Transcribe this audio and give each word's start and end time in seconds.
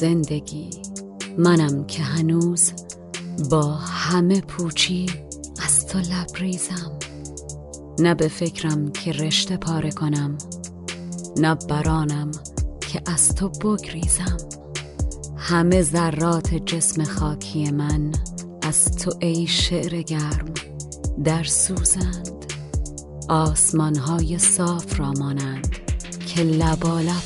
زندگی. 0.00 0.70
منم 1.38 1.84
که 1.86 2.02
هنوز 2.02 2.72
با 3.50 3.74
همه 3.74 4.40
پوچی 4.40 5.06
از 5.66 5.86
تو 5.86 5.98
لبریزم. 5.98 6.98
نه 7.98 8.14
به 8.14 8.28
فکرم 8.28 8.92
که 8.92 9.12
رشته 9.12 9.56
پاره 9.56 9.90
کنم 9.90 10.38
نه 11.36 11.54
برانم 11.54 12.30
که 12.80 13.02
از 13.06 13.34
تو 13.34 13.48
بگریزم. 13.48 14.36
همه 15.36 15.82
ذرات 15.82 16.54
جسم 16.54 17.04
خاکی 17.04 17.70
من 17.70 18.12
از 18.62 18.84
تو 18.84 19.12
ای 19.20 19.46
شعر 19.46 20.02
گرم 20.02 20.54
در 21.24 21.44
سوزند. 21.44 22.52
آسمانهای 23.28 24.38
صاف 24.38 25.00
را 25.00 25.12
مانند 25.12 25.76
که 26.26 26.42
لبالب 26.42 27.22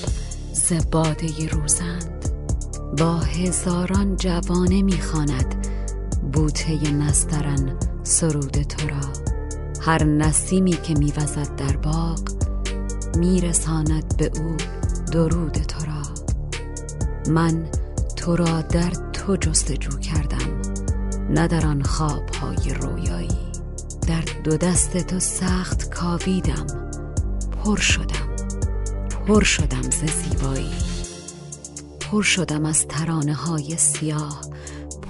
ز 0.52 0.72
باده 0.90 1.48
روزند. 1.48 2.19
با 2.98 3.16
هزاران 3.18 4.16
جوانه 4.16 4.82
می‌خواند 4.82 5.66
بوته 6.32 6.92
نسترن 6.92 7.76
سرود 8.02 8.62
تو 8.62 8.88
را. 8.88 9.30
هر 9.80 10.04
نسیمی 10.04 10.70
که 10.70 10.94
میوزد 10.94 11.56
در 11.56 11.76
باغ 11.76 12.20
میرساند 13.18 14.16
به 14.16 14.30
او 14.40 14.56
درود 15.12 15.52
تو 15.52 15.86
را. 15.86 16.02
من 17.32 17.64
تو 18.16 18.36
را 18.36 18.62
در 18.62 18.90
تو 19.12 19.36
جستجو 19.36 19.98
کردم 19.98 20.62
نه 21.30 21.48
در 21.48 21.66
آن 21.66 21.82
خوابهای 21.82 22.74
رویایی. 22.80 23.50
در 24.08 24.24
دو 24.44 24.56
دست 24.56 24.96
تو 24.96 25.18
سخت 25.18 25.90
کاویدم 25.90 26.66
پر 27.64 27.76
شدم 27.76 28.30
پر 29.26 29.44
شدم 29.44 29.82
ز 29.82 30.04
زیبایی. 30.04 30.89
پر 32.10 32.22
شدم 32.22 32.64
از 32.66 32.86
ترانه 32.88 33.34
های 33.34 33.76
سیاه 33.76 34.40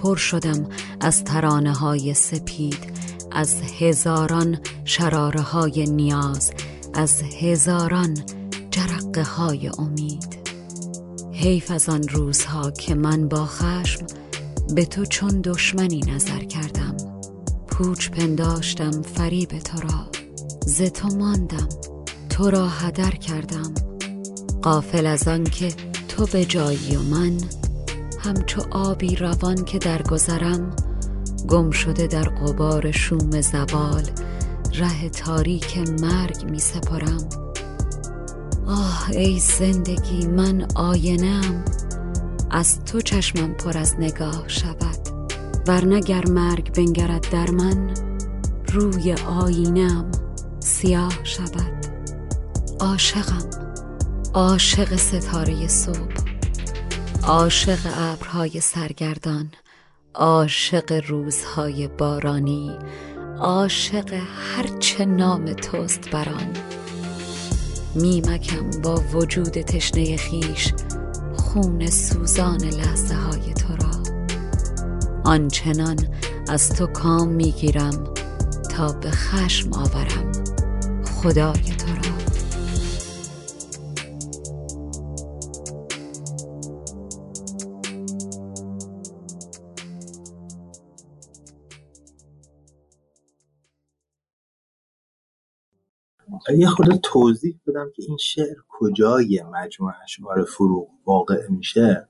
پر 0.03 0.17
شدم 0.17 0.69
از 1.01 1.25
ترانه 1.25 1.73
های 1.73 2.15
سپید 2.15 2.79
از 3.31 3.63
هزاران 3.79 4.59
شراره 4.85 5.41
های 5.41 5.87
نیاز 5.87 6.53
از 6.95 7.23
هزاران 7.41 8.19
جرقه 8.71 9.23
های 9.23 9.71
امید. 9.79 10.39
حیف 11.33 11.71
از 11.71 11.89
آن 11.89 12.09
روزها 12.09 12.71
که 12.71 12.95
من 12.95 13.29
با 13.29 13.47
خشم 13.47 14.07
به 14.75 14.85
تو 14.85 15.05
چون 15.05 15.41
دشمنی 15.41 16.01
نظر 16.01 16.39
کردم. 16.39 16.97
پوچ 17.67 18.11
پنداشتم 18.11 19.03
فریب 19.03 19.59
تو 19.59 19.81
را 19.81 20.11
ز 20.67 20.83
تو 20.83 21.09
ماندم 21.09 21.69
تو 22.31 22.51
را 22.51 22.69
هدر 22.69 23.11
کردم. 23.11 23.75
قافل 24.63 25.07
از 25.07 25.29
آن 25.29 25.45
که 25.45 25.90
تو 26.21 26.27
به 26.27 26.45
جایی 26.45 26.97
و 26.97 27.03
من 27.03 27.37
همچو 28.19 28.63
آبی 28.71 29.17
روان 29.17 29.65
که 29.65 29.79
درگذرم 29.79 30.71
گم 31.49 31.71
شده 31.71 32.07
در 32.07 32.23
قبار 32.23 32.91
شوم 32.91 33.41
زوال 33.41 34.03
ره 34.75 35.09
تاریک 35.09 35.79
مرگ 35.79 36.45
می 36.51 36.59
سپرم. 36.59 37.29
آه 38.67 39.11
ای 39.11 39.39
زندگی 39.39 40.27
من 40.27 40.67
آینم 40.75 41.65
از 42.51 42.85
تو 42.85 43.01
چشمم 43.01 43.55
پر 43.55 43.79
از 43.79 43.95
نگاه 43.99 44.45
شود. 44.47 44.99
ورنه 45.67 46.01
گر 46.01 46.27
مرگ 46.27 46.73
بنگرد 46.73 47.27
در 47.31 47.51
من 47.51 47.95
روی 48.73 49.13
آینم 49.13 50.11
سیاه 50.61 51.25
شود. 51.25 51.87
عاشقم. 52.81 53.60
عاشق 54.35 54.97
ستاره 54.97 55.69
صبح 55.69 55.97
عاشق 57.23 57.79
ابرهای 57.97 58.61
سرگردان 58.61 59.51
عاشق 60.15 61.03
روزهای 61.09 61.89
بارانی 61.89 62.79
عاشق 63.39 64.15
هرچه 64.57 65.05
نام 65.05 65.53
توست 65.53 66.11
بران. 66.11 66.57
میمکم 67.95 68.71
با 68.85 68.95
وجود 68.95 69.61
تشنه 69.61 70.17
خیش 70.17 70.73
خون 71.37 71.87
سوزان 71.87 72.65
لحظه 72.65 73.15
های 73.15 73.55
تو 73.55 73.77
را. 73.77 74.03
آنچنان 75.25 75.99
از 76.49 76.69
تو 76.69 76.87
کام 76.87 77.29
می‌گیرم 77.29 78.15
تا 78.71 78.93
به 78.93 79.11
خشم 79.11 79.73
آورم. 79.73 80.33
خدای 81.05 81.53
تو 81.53 81.95
را 81.95 82.00
یه 96.59 96.67
خورده 96.67 96.97
توضیح 97.03 97.61
بدم 97.67 97.91
که 97.97 98.03
این 98.09 98.17
شعر 98.17 98.57
کجای 98.69 99.43
مجموع 99.53 99.93
اشعار 100.05 100.45
فروغ 100.45 100.89
واقع 101.07 101.49
میشه. 101.49 102.09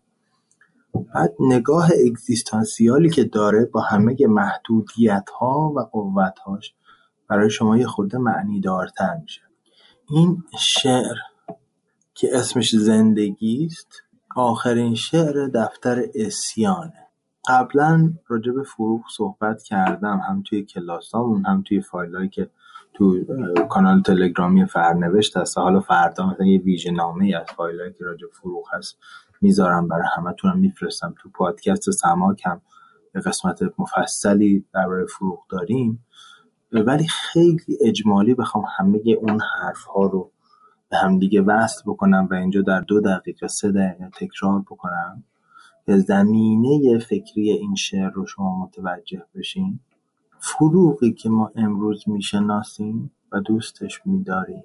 بعد 1.14 1.34
نگاه 1.40 1.90
اگزیستانسیالی 2.06 3.10
که 3.10 3.24
داره 3.24 3.64
با 3.64 3.80
همه 3.80 4.16
محدودیت 4.20 5.30
ها 5.38 5.72
و 5.76 5.80
قوت 5.80 6.38
هاش 6.38 6.74
برای 7.28 7.50
شما 7.50 7.76
یه 7.76 7.86
خورده 7.86 8.18
معنی 8.18 8.60
دارتر 8.60 9.16
میشه. 9.22 9.42
این 10.08 10.42
شعر 10.58 11.16
که 12.14 12.28
اسمش 12.32 12.76
زندگی 12.76 13.66
است 13.66 14.02
آخرین 14.36 14.94
شعر 14.94 15.46
دفتر 15.46 16.04
اسیانه. 16.14 17.06
قبلا 17.48 18.12
راجع 18.28 18.52
به 18.52 18.62
فروغ 18.62 19.00
صحبت 19.16 19.62
کردم 19.62 20.20
هم 20.28 20.42
توی 20.42 20.64
کلاسامون 20.64 21.46
هم 21.46 21.62
توی 21.62 21.80
فایلایی 21.80 22.28
که 22.28 22.50
تو 22.94 23.24
کانال 23.68 24.02
تلگرامی 24.02 24.66
فرنوشت 24.66 25.36
هست. 25.36 25.58
حالا 25.58 25.80
فردا 25.80 26.26
مثلا 26.26 26.46
یه 26.46 26.58
ویژه 26.58 26.90
نامه 26.90 27.36
از 27.36 27.46
فایلایی 27.56 27.92
که 27.92 28.04
راجع 28.04 28.26
فروغ 28.32 28.64
هست 28.72 28.98
می‌ذارم 29.40 29.88
برای 29.88 30.08
همتونم 30.16 30.58
میفرستم. 30.58 31.14
تو 31.22 31.28
پادکست 31.28 31.90
سماک 31.90 32.42
هم 32.46 32.60
یه 33.14 33.20
قسمت 33.20 33.60
مفصلی 33.78 34.64
برای 34.72 35.06
فروغ 35.06 35.46
داریم. 35.48 36.04
ولی 36.72 37.06
خیلی 37.08 37.78
اجمالی 37.80 38.34
بخوام 38.34 38.64
همه 38.78 39.00
اون 39.20 39.40
حرف 39.40 39.84
ها 39.84 40.06
رو 40.06 40.30
به 40.90 40.96
هم 40.96 41.18
دیگه 41.18 41.42
وصل 41.42 41.82
بکنم 41.86 42.28
و 42.30 42.34
اینجا 42.34 42.62
در 42.62 42.80
دو 42.80 43.00
دقیقه 43.00 43.48
سه 43.48 43.72
دقیقه 43.72 44.10
تکرار 44.16 44.60
بکنم. 44.60 45.24
که 45.86 45.96
زمینه 45.96 46.98
فکری 46.98 47.50
این 47.50 47.74
شعر 47.74 48.10
رو 48.10 48.26
شما 48.26 48.62
متوجه 48.64 49.22
بشین. 49.34 49.80
فروغی 50.40 51.12
که 51.12 51.28
ما 51.28 51.52
امروز 51.56 52.08
می‌شناسیم 52.08 53.10
و 53.32 53.40
دوستش 53.40 54.00
میداریم 54.04 54.64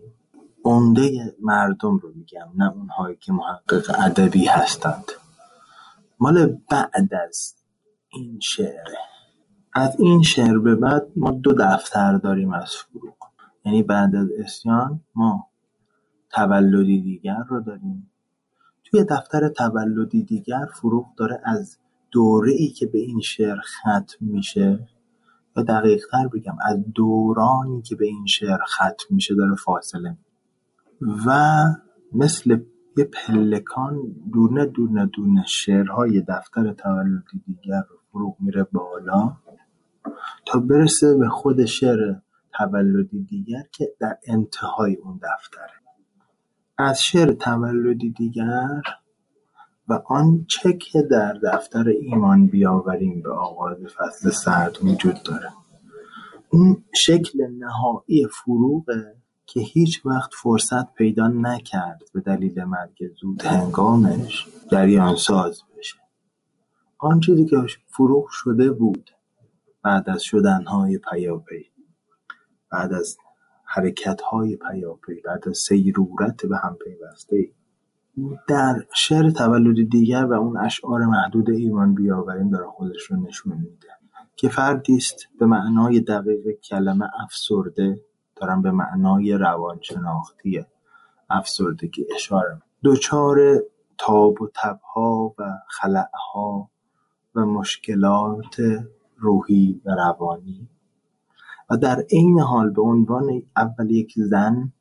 عمده 0.65 1.35
مردم 1.41 1.97
رو 1.97 2.11
میگم 2.15 2.47
نه 2.55 2.71
اونهایی 2.71 3.15
که 3.15 3.33
محقق 3.33 3.95
ادبی 4.05 4.45
هستند. 4.45 5.05
مال 6.19 6.57
بعد 6.69 7.13
از 7.27 7.55
این 8.09 8.39
شعره 8.39 8.97
از 9.73 9.99
این 9.99 10.21
شعر 10.21 10.57
به 10.57 10.75
بعد 10.75 11.07
ما 11.15 11.31
دو 11.31 11.53
دفتر 11.53 12.17
داریم 12.17 12.53
از 12.53 12.75
فروغ. 12.75 13.15
یعنی 13.65 13.83
بعد 13.83 14.15
از 14.15 14.27
اسیان 14.39 15.01
ما 15.15 15.47
تولدی 16.29 17.01
دیگر 17.01 17.43
رو 17.47 17.61
داریم. 17.61 18.11
توی 18.83 19.03
دفتر 19.03 19.49
تولدی 19.49 20.23
دیگر 20.23 20.65
فروغ 20.73 21.15
داره 21.17 21.41
از 21.43 21.77
دوره 22.11 22.51
ای 22.51 22.67
که 22.67 22.85
به 22.85 22.99
این 22.99 23.19
شعر 23.19 23.57
ختم 23.59 24.17
میشه. 24.21 24.87
یا 25.57 25.63
دقیقتر 25.63 26.27
بگم 26.33 26.57
از 26.65 26.77
دورانی 26.95 27.81
که 27.81 27.95
به 27.95 28.05
این 28.05 28.25
شعر 28.25 28.57
ختم 28.63 29.05
میشه 29.09 29.35
داره 29.35 29.55
فاصله 29.55 30.17
و 31.25 31.63
مثل 32.13 32.57
یه 32.97 33.03
پلکان 33.05 33.97
دونه 34.33 34.65
دونه 34.65 35.05
دونه 35.05 35.43
شعرهای 35.47 36.21
دفتر 36.21 36.73
تولدی 36.73 37.43
دیگر 37.45 37.81
رو 37.89 37.97
فروغ 38.11 38.35
میره 38.39 38.63
بالا 38.63 39.33
تا 40.45 40.59
برسه 40.59 41.17
به 41.17 41.29
خود 41.29 41.65
شعر 41.65 42.15
تولدی 42.57 43.23
دیگر 43.23 43.63
که 43.71 43.87
در 43.99 44.17
انتهای 44.27 44.95
اون 44.95 45.19
دفتره. 45.23 45.73
از 46.77 47.01
شعر 47.03 47.33
تولدی 47.33 48.09
دیگر 48.09 48.81
و 49.87 50.01
آن 50.05 50.45
چه 50.47 50.77
در 51.11 51.33
دفتر 51.33 51.87
ایمان 51.87 52.47
بیاوریم 52.47 53.21
به 53.21 53.33
آغاز 53.33 53.77
فصل 53.77 54.29
سرد 54.29 54.77
وجود 54.83 55.23
داره. 55.23 55.49
اون 56.49 56.83
شکل 56.95 57.47
نهایی 57.59 58.27
فروغه 58.27 59.15
که 59.45 59.59
هیچ 59.59 60.05
وقت 60.05 60.31
فرصت 60.33 60.93
پیدا 60.93 61.27
نکرد 61.27 62.01
به 62.13 62.21
دلیل 62.21 62.63
مرگ 62.63 63.13
زود 63.21 63.41
هنگامش 63.41 64.47
جریان 64.71 65.15
ساز 65.15 65.61
بشه. 65.77 65.97
آن 66.97 67.19
چیزی 67.19 67.45
که 67.45 67.57
فروغ 67.87 68.27
شده 68.29 68.71
بود 68.71 69.11
بعد 69.83 70.09
از 70.09 70.23
شدنهای 70.23 70.97
پیاپی 70.97 71.65
بعد 72.71 72.93
از 72.93 73.17
حرکتهای 73.65 74.55
پیاپی 74.55 75.21
بعد 75.25 75.49
از 75.49 75.57
سیرورت 75.57 76.45
به 76.45 76.57
هم 76.57 76.77
پیوسته 76.85 77.51
در 78.47 78.75
شعر 78.95 79.29
تولد 79.29 79.89
دیگر 79.89 80.25
و 80.25 80.33
اون 80.33 80.57
اشعار 80.57 81.05
محدود 81.05 81.49
ایمان 81.49 81.95
بیاوریم 81.95 82.49
داره 82.49 82.65
خودش 82.67 83.01
رو 83.01 83.17
نشون 83.17 83.53
میده. 83.53 83.87
که 84.35 84.49
فردی 84.49 84.95
است 84.95 85.27
به 85.39 85.45
معنای 85.45 85.99
دقیق 85.99 86.59
کلمه 86.63 87.09
افسرده 87.23 88.01
دارم 88.35 88.61
به 88.61 88.71
معنای 88.71 89.33
روانشناختی 89.33 90.65
افسردگی 91.29 92.05
اشاره 92.15 92.61
دچار 92.83 93.37
تاب 93.97 94.41
و 94.41 94.49
تبها 94.55 95.35
و 95.39 95.43
خلعها 95.67 96.69
و 97.35 97.45
مشکلات 97.45 98.61
روحی 99.17 99.81
و 99.85 99.91
روانی. 99.91 100.69
و 101.69 101.77
در 101.77 102.05
عین 102.11 102.39
حال 102.39 102.69
به 102.69 102.81
عنوان 102.81 103.41
اول 103.57 103.91
یک 103.91 104.13
زن 104.17 104.73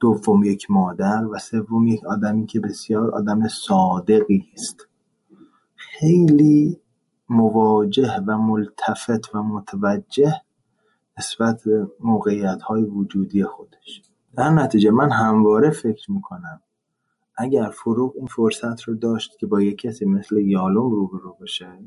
دوم 0.00 0.44
یک 0.44 0.70
مادر 0.70 1.26
و 1.26 1.38
سوم 1.38 1.86
یک 1.86 2.04
آدمی 2.04 2.46
که 2.46 2.60
بسیار 2.60 3.10
آدم 3.10 3.48
صادقی 3.48 4.46
است. 4.54 4.88
خیلی 5.74 6.80
مواجه 7.28 8.20
و 8.26 8.38
ملتفت 8.38 9.34
و 9.34 9.42
متوجه 9.42 10.34
نسبت 11.18 11.62
به 11.64 11.86
موقعیت 12.00 12.62
های 12.62 12.82
وجودی 12.82 13.44
خودش. 13.44 14.02
در 14.36 14.50
نتیجه 14.50 14.90
من 14.90 15.12
همواره 15.12 15.70
فکر 15.70 16.12
می‌کنم 16.12 16.60
اگر 17.36 17.70
فروغ 17.70 18.12
این 18.16 18.26
فرصت 18.26 18.82
رو 18.82 18.94
داشت 18.94 19.38
که 19.38 19.46
با 19.46 19.60
یک 19.62 19.78
کسی 19.78 20.04
مثل 20.04 20.36
یالوم 20.36 20.90
روبرو 20.90 21.36
بشه 21.40 21.78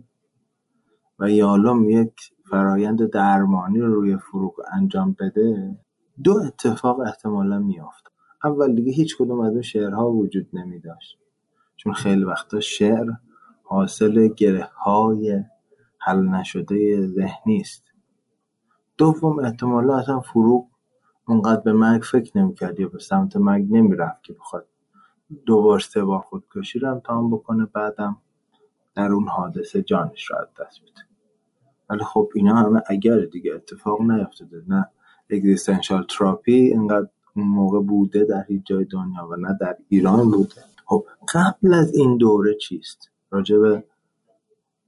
و 1.19 1.29
یالوم 1.29 1.89
یک 1.89 2.13
فرایند 2.49 3.09
درمانی 3.09 3.79
رو 3.79 3.93
روی 3.93 4.17
فروغ 4.17 4.61
انجام 4.73 5.15
بده 5.19 5.77
دو 6.23 6.37
اتفاق 6.47 6.99
احتمالا 6.99 7.59
میافت. 7.59 8.11
اول 8.43 8.75
دیگه 8.75 8.91
هیچ 8.91 9.17
کدوم 9.17 9.39
از 9.39 9.51
اون 9.53 9.61
شعرها 9.61 10.11
وجود 10.11 10.47
نمی 10.53 10.79
داشت 10.79 11.17
چون 11.75 11.93
خیلی 11.93 12.23
وقتا 12.23 12.59
شعر 12.59 13.07
حاصل 13.63 14.27
گره 14.27 14.69
های 14.75 15.43
حل 15.97 16.19
نشده 16.19 17.07
ذهنی 17.07 17.57
است. 17.61 17.83
دوم 18.97 19.39
احتمالا 19.39 19.97
اصلا 19.97 20.19
فروغ 20.19 20.67
اونقدر 21.27 21.61
به 21.61 21.73
مرگ 21.73 22.01
فکر 22.01 22.37
نمی‌کرد 22.37 22.79
یا 22.79 22.87
به 22.87 22.99
سمت 22.99 23.37
مرگ 23.37 23.67
نمی‌رفت 23.71 24.23
که 24.23 24.33
بخواد 24.33 24.67
دو 25.45 25.61
بار 25.61 25.79
سه 25.79 26.03
بار 26.03 26.19
خودکشی 26.19 26.79
رو 26.79 26.91
امتحان 26.91 27.31
بکنه 27.31 27.65
بعدم 27.65 28.17
در 28.95 29.11
اون 29.11 29.27
حادثه 29.27 29.81
جانش 29.81 30.31
رو 30.31 30.37
از 30.37 30.47
دست 30.59 30.81
بده. 30.81 31.01
ولی 31.89 32.03
خب 32.03 32.29
اینا 32.35 32.55
همه 32.55 32.81
اگر 32.87 33.19
دیگه 33.19 33.53
اتفاق 33.53 34.01
نیفتاده 34.01 34.63
نه 34.67 34.89
اگزیستنشال 35.29 36.05
تراپی 36.09 36.53
اینقدر 36.53 37.07
اون 37.35 37.47
موقع 37.47 37.79
بوده 37.79 38.23
در 38.23 38.45
هیچ 38.47 38.61
جای 38.65 38.85
دنیا 38.85 39.27
و 39.31 39.35
نه 39.35 39.57
در 39.61 39.77
ایران 39.89 40.31
بوده. 40.31 40.61
خب 40.85 41.05
قبل 41.33 41.73
از 41.73 41.95
این 41.95 42.17
دوره 42.17 42.55
چیست؟ 42.55 43.09
راجع 43.31 43.57
به 43.57 43.83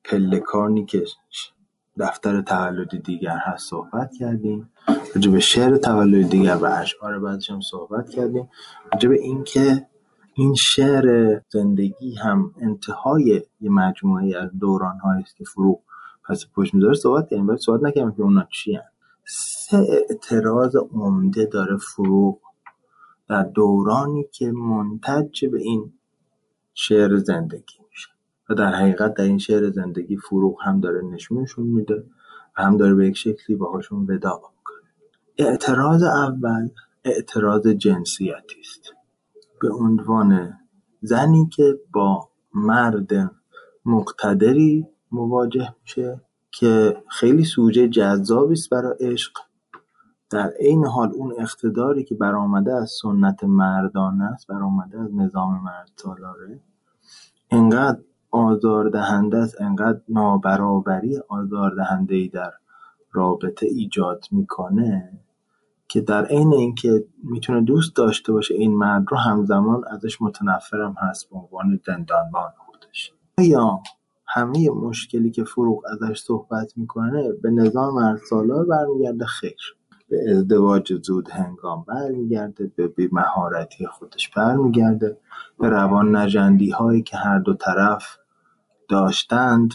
پلکانی 0.03 0.85
که 0.85 1.05
دفتر 1.97 2.41
تولدی 2.41 2.99
دیگر 2.99 3.37
هست 3.37 3.69
صحبت 3.69 4.11
کردیم. 4.19 4.69
راجع 5.15 5.31
به 5.31 5.39
شعر 5.39 5.77
تولدی 5.77 6.23
دیگر 6.23 6.55
و 6.55 6.65
اشعار 6.65 7.19
بعدش 7.19 7.51
هم 7.51 7.61
صحبت 7.61 8.09
کردیم. 8.09 8.49
راجع 8.93 9.09
به 9.09 9.21
اینکه 9.21 9.87
این 10.33 10.53
شعر 10.53 11.39
زندگی 11.49 12.15
هم 12.15 12.51
انتهای 12.61 13.41
یه 13.61 13.69
مجموعه 13.69 14.37
از 14.37 14.49
دوران 14.59 14.97
است 15.19 15.35
که 15.35 15.43
فروغ 15.43 15.79
پس 16.29 16.45
پشت 16.55 16.73
می‌ذاره 16.73 16.93
صحبت 16.93 17.29
کردیم 17.29 17.47
ولی 17.47 17.57
صحبت 17.57 17.83
نکردیم 17.83 18.11
که 18.11 18.21
اونا 18.21 18.47
چی 18.51 18.73
هم. 18.75 18.83
سه 19.33 19.77
اعتراض 20.09 20.75
عمده 20.75 21.45
داره 21.45 21.77
فروغ 21.77 22.39
در 23.29 23.43
دورانی 23.43 24.25
که 24.31 24.51
منتج 24.51 25.45
به 25.45 25.61
این 25.61 25.93
شعر 26.73 27.17
زندگی 27.17 27.79
میشه. 27.89 28.09
و 28.49 28.53
در 28.53 28.73
حقیقت 28.73 29.13
در 29.13 29.23
این 29.23 29.37
شعر 29.37 29.69
زندگی 29.69 30.17
فروغ 30.17 30.57
هم 30.61 30.79
داره 30.79 31.01
نشونشون 31.01 31.67
میده 31.67 32.03
و 32.57 32.61
هم 32.61 32.77
داره 32.77 32.95
به 32.95 33.07
یک 33.07 33.17
شکلی 33.17 33.55
باهاشون 33.55 34.03
ودا 34.09 34.41
می‌کنه. 34.57 34.89
اعتراض 35.37 36.03
اول 36.03 36.69
اعتراض 37.05 37.67
جنسیتی 37.67 38.59
است. 38.59 38.93
به 39.61 39.73
عنوان 39.73 40.59
زنی 41.01 41.49
که 41.51 41.79
با 41.93 42.29
مرد 42.53 43.31
مقتدری 43.85 44.87
مواجه 45.11 45.75
میشه 45.81 46.21
که 46.51 47.03
خیلی 47.07 47.43
سوژه 47.43 47.89
جذابی 47.89 48.53
است 48.53 48.69
برای 48.69 48.95
عشق. 48.99 49.31
در 50.29 50.53
عین 50.59 50.85
حال 50.85 51.11
اون 51.13 51.33
اقتداری 51.39 52.03
که 52.03 52.15
برآمده 52.15 52.73
از 52.73 52.91
سنت 53.01 53.43
مردانه 53.43 54.23
است 54.23 54.47
برآمده 54.47 54.99
از 54.99 55.15
نظام 55.15 55.63
مرد 55.63 55.91
سالاره 55.95 56.59
انقدر 57.51 57.99
آزاردهنده 58.31 59.37
است 59.37 59.61
انقدر 59.61 60.01
نابرابری 60.09 61.19
آزاردهنده 61.29 62.15
ای 62.15 62.27
در 62.27 62.51
رابطه 63.11 63.65
ایجاد 63.65 64.25
می‌کنه 64.31 65.19
که 65.87 66.01
در 66.01 66.25
عین 66.25 66.53
اینکه 66.53 67.05
می‌تونه 67.23 67.61
دوست 67.61 67.95
داشته 67.95 68.31
باشه 68.31 68.53
این 68.53 68.75
مرد 68.75 69.05
رو 69.09 69.17
همزمان 69.17 69.83
ازش 69.87 70.21
متنفرم 70.21 70.95
هست 70.97 71.29
به 71.29 71.37
عنوان 71.37 71.79
زندانبان 71.85 72.49
خودش. 72.57 73.13
یا 73.37 73.79
همه 74.33 74.69
مشکلی 74.69 75.31
که 75.31 75.43
فروغ 75.43 75.83
ازش 75.91 76.19
صحبت 76.21 76.77
می‌کنه 76.77 77.31
به 77.43 77.49
نظام 77.51 77.95
ارسالار 77.95 78.65
برمیگرده. 78.65 79.25
خیر. 79.25 79.75
به 80.09 80.31
ازدواج 80.31 80.93
زود 80.93 81.29
هنگام 81.29 81.85
برمیگرده 81.87 82.71
به 82.75 82.87
بیمهارتی 82.87 83.87
خودش 83.87 84.29
برمیگرده. 84.29 85.17
به 85.59 85.69
روان 85.69 86.15
نجندی 86.15 86.69
هایی 86.69 87.01
که 87.01 87.17
هر 87.17 87.39
دو 87.39 87.53
طرف 87.53 88.17
داشتند 88.89 89.73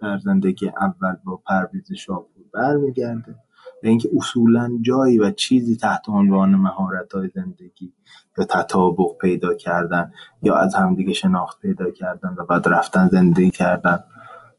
در 0.00 0.18
زندگی 0.18 0.68
اول 0.68 1.16
با 1.24 1.36
پرویز 1.46 1.92
شاپور 1.92 2.44
برمیگرده. 2.54 3.34
به 3.82 3.88
اینکه 3.88 4.10
اصولا 4.16 4.78
جایی 4.82 5.18
و 5.18 5.30
چیزی 5.30 5.76
تحت 5.76 6.08
عنوان 6.08 6.54
مهارت 6.54 7.12
های 7.12 7.28
زندگی 7.34 7.92
یا 8.38 8.44
تطابق 8.44 9.16
پیدا 9.20 9.54
کردن 9.54 10.12
یا 10.42 10.56
از 10.56 10.74
همدیگه 10.74 11.12
شناخت 11.12 11.60
پیدا 11.60 11.90
کردن 11.90 12.34
و 12.38 12.44
بعد 12.44 12.68
رفتن 12.68 13.08
زندگی 13.08 13.50
کردن 13.50 14.04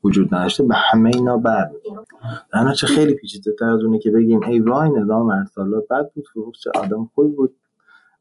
وجود 0.03 0.35
نداشته 0.35 0.63
به 0.63 0.75
همه 0.75 1.11
اینا 1.13 1.37
بر 1.37 1.71
در 2.53 2.73
چه 2.73 2.87
خیلی 2.87 3.13
پیچیده 3.13 3.51
تر 3.59 3.65
از 3.65 3.83
اونه 3.83 3.99
که 3.99 4.11
بگیم 4.11 4.43
ای 4.43 4.59
وای 4.59 4.89
نظام 4.89 5.29
ارسالار 5.29 5.83
بد 5.89 6.11
بود 6.15 6.25
فروغ 6.33 6.53
چه 6.63 6.71
آدم 6.75 7.09
خوبی 7.15 7.35
بود. 7.35 7.55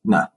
نه. 0.05 0.29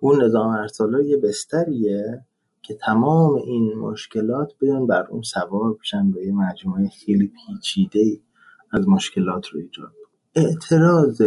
اون 0.00 0.22
نظام 0.24 0.48
ارسالار 0.48 1.02
یه 1.02 1.16
بستریه 1.16 2.24
که 2.62 2.74
تمام 2.74 3.34
این 3.34 3.74
مشکلات 3.74 4.52
بیان 4.60 4.86
بر 4.86 5.06
اون 5.10 5.22
سوار 5.22 5.74
بشن 5.80 6.10
به 6.10 6.26
یه 6.26 6.32
مجموعه 6.32 6.88
خیلی 6.88 7.32
پیچیده 7.46 8.20
از 8.74 8.88
مشکلات 8.88 9.46
رو 9.46 9.60
ایجاد 9.60 9.92
اعتراض. 10.34 11.22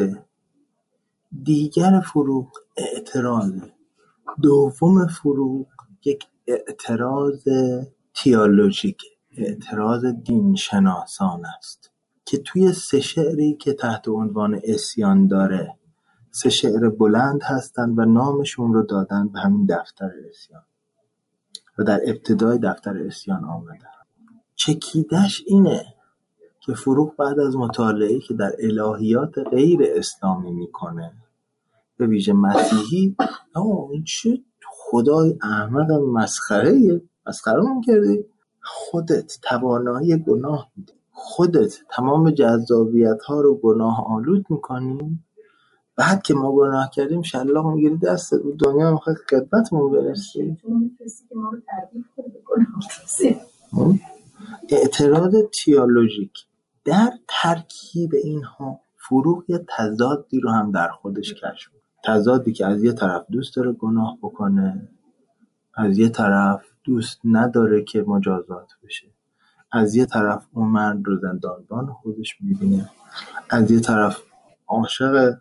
دیگر 1.43 2.01
فروغ 2.05 2.51
اعتراض. 2.77 3.53
دوم 4.41 5.07
فروغ 5.07 5.67
یک 6.05 6.25
اعتراض 6.47 7.47
تیالوژیک 8.13 9.01
اعتراض 9.37 10.05
دینشناسان 10.05 11.45
است. 11.57 11.91
که 12.25 12.37
توی 12.37 12.73
سه 12.73 12.99
شعری 12.99 13.53
که 13.53 13.73
تحت 13.73 14.07
عنوان 14.07 14.59
اسیان 14.63 15.27
داره 15.27 15.77
سه 16.31 16.49
شعر 16.49 16.89
بلند 16.89 17.43
هستند 17.43 17.99
و 17.99 18.05
نامشون 18.05 18.73
رو 18.73 18.83
دادن 18.83 19.27
به 19.27 19.39
همین 19.39 19.65
دفتر 19.65 20.11
اسیان. 20.29 20.63
و 21.77 21.83
در 21.83 21.99
ابتدای 22.07 22.57
دفتر 22.57 22.97
اسیان 22.97 23.45
آمدن 23.45 23.87
چکیدش 24.55 25.43
اینه 25.47 25.85
که 26.67 26.73
فروغ 26.73 27.15
بعد 27.15 27.39
از 27.39 27.55
مطالعه 27.55 28.19
که 28.19 28.33
در 28.33 28.51
الهیات 28.59 29.37
غیر 29.51 29.79
اسلامی 29.95 30.51
می‌کنه. 30.51 31.11
به 31.97 32.07
ویژه 32.07 32.33
مسیحی. 32.33 33.15
این 33.91 34.03
چه 34.03 34.39
خدای 34.69 35.37
احمد 35.41 35.91
مسخره 35.91 37.01
مسخره 37.27 37.61
کردی 37.87 38.25
خودت 38.63 39.39
توانایی 39.41 40.17
گناه 40.17 40.71
میدی. 40.75 40.93
خودت 41.11 41.77
تمام 41.89 42.31
جذابیت 42.31 43.21
ها 43.27 43.41
رو 43.41 43.55
گناه 43.55 44.05
آلود 44.07 44.45
می‌کنی. 44.49 45.19
بعد 45.95 46.21
که 46.21 46.33
ما 46.33 46.51
گناه 46.55 46.89
کردیم 46.93 47.21
شلاق 47.21 47.67
می‌گیری 47.67 47.97
دست 47.97 48.33
رو 48.33 48.51
دنیا 48.51 48.91
می‌خوای 48.91 49.15
خدمتمون 49.29 49.91
برسی. 49.91 50.57
اعتراض 54.69 55.35
تیالوژیک 55.53 56.33
در 56.87 57.11
ترکیب 57.27 58.11
اینها 58.23 58.79
فروغ 58.95 59.43
یه 59.47 59.65
تضادی 59.77 60.39
رو 60.39 60.51
هم 60.51 60.71
در 60.71 60.87
خودش 60.87 61.33
کشف 61.33 61.71
تضادی 62.03 62.53
که 62.53 62.65
از 62.65 62.83
یه 62.83 62.93
طرف 62.93 63.25
دوست 63.31 63.55
داره 63.55 63.71
گناه 63.71 64.17
بکنه 64.21 64.89
از 65.75 65.97
یه 65.97 66.09
طرف 66.09 66.61
دوست 66.83 67.19
نداره 67.23 67.83
که 67.83 68.01
مجازات 68.01 68.71
بشه. 68.83 69.07
از 69.71 69.95
یه 69.95 70.05
طرف 70.05 70.47
اون 70.53 70.67
مرد 70.67 71.07
رو 71.07 71.19
زندانبان 71.19 71.93
خودش 71.93 72.41
می‌بینه. 72.41 72.89
از 73.49 73.71
یه 73.71 73.79
طرف 73.79 74.21
عاشق 74.67 75.33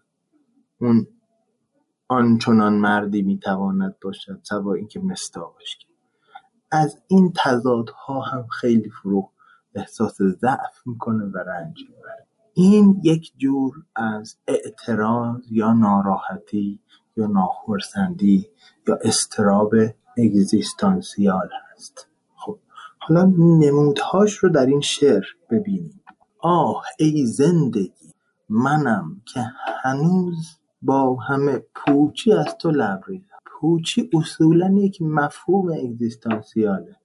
اون 0.80 1.06
آنچنان 2.08 2.72
مردی 2.72 3.22
می‌تواند 3.22 3.96
باشد 4.02 4.40
سوا 4.42 4.74
اینکه 4.74 5.00
مستاقش 5.00 5.78
از 6.70 6.98
این 7.08 7.32
تضادها 7.36 8.20
هم 8.20 8.46
خیلی 8.46 8.90
فرو 8.90 9.30
احساس 9.76 10.22
ضعف 10.22 10.86
می‌کنه 10.86 11.24
و 11.24 11.38
رنج 11.38 11.84
می‌بره. 11.88 12.26
این 12.54 13.00
یک 13.04 13.32
جور 13.36 13.74
از 13.96 14.36
اعتراض 14.48 15.40
یا 15.50 15.72
ناراحتی 15.72 16.80
یا 17.16 17.26
ناخرسندی 17.26 18.48
یا 18.88 18.98
استراب 19.02 19.74
اگزیستانسیال 20.18 21.48
هست. 21.72 22.08
خب 22.36 22.58
حالا 22.98 23.32
نمودهاش 23.38 24.36
رو 24.36 24.48
در 24.48 24.66
این 24.66 24.80
شعر 24.80 25.24
ببینیم. 25.50 26.00
آه 26.38 26.84
ای 26.98 27.26
زندگی 27.26 28.14
منم 28.48 29.20
که 29.24 29.40
هنوز 29.82 30.58
با 30.82 31.14
همه 31.14 31.62
پوچی 31.74 32.32
از 32.32 32.56
تو 32.58 32.70
لبریزم. 32.70 33.26
پوچی 33.46 34.10
اصولا 34.14 34.74
یک 34.74 35.02
مفهوم 35.02 35.72
اگزیستانسیاله. 35.72 36.96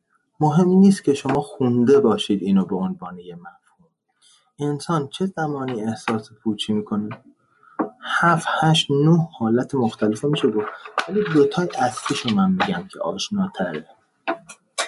مهم 0.42 0.68
نیست 0.68 1.04
که 1.04 1.14
شما 1.14 1.42
خونده 1.42 2.00
باشید 2.00 2.44
اینو 2.44 2.66
به 2.66 2.76
عنوان 2.76 3.20
یه 3.20 3.36
مفهوم. 3.36 3.90
انسان 4.60 5.08
چه 5.08 5.26
زمانی 5.26 5.82
احساس 5.82 6.30
پوچی 6.44 6.74
می‌کنه؟ 6.74 7.10
هفت 8.02 8.48
هشت 8.62 8.92
نه 8.92 9.28
حالت 9.40 9.76
مختلفه 9.76 10.28
میشه 10.28 10.52
گفت. 10.52 10.68
ولی 11.10 11.24
دوتای 11.34 11.68
اصلیشو 11.80 12.36
من 12.36 12.52
میگم 12.52 12.88
که 12.94 13.00
آشناتره. 13.00 13.86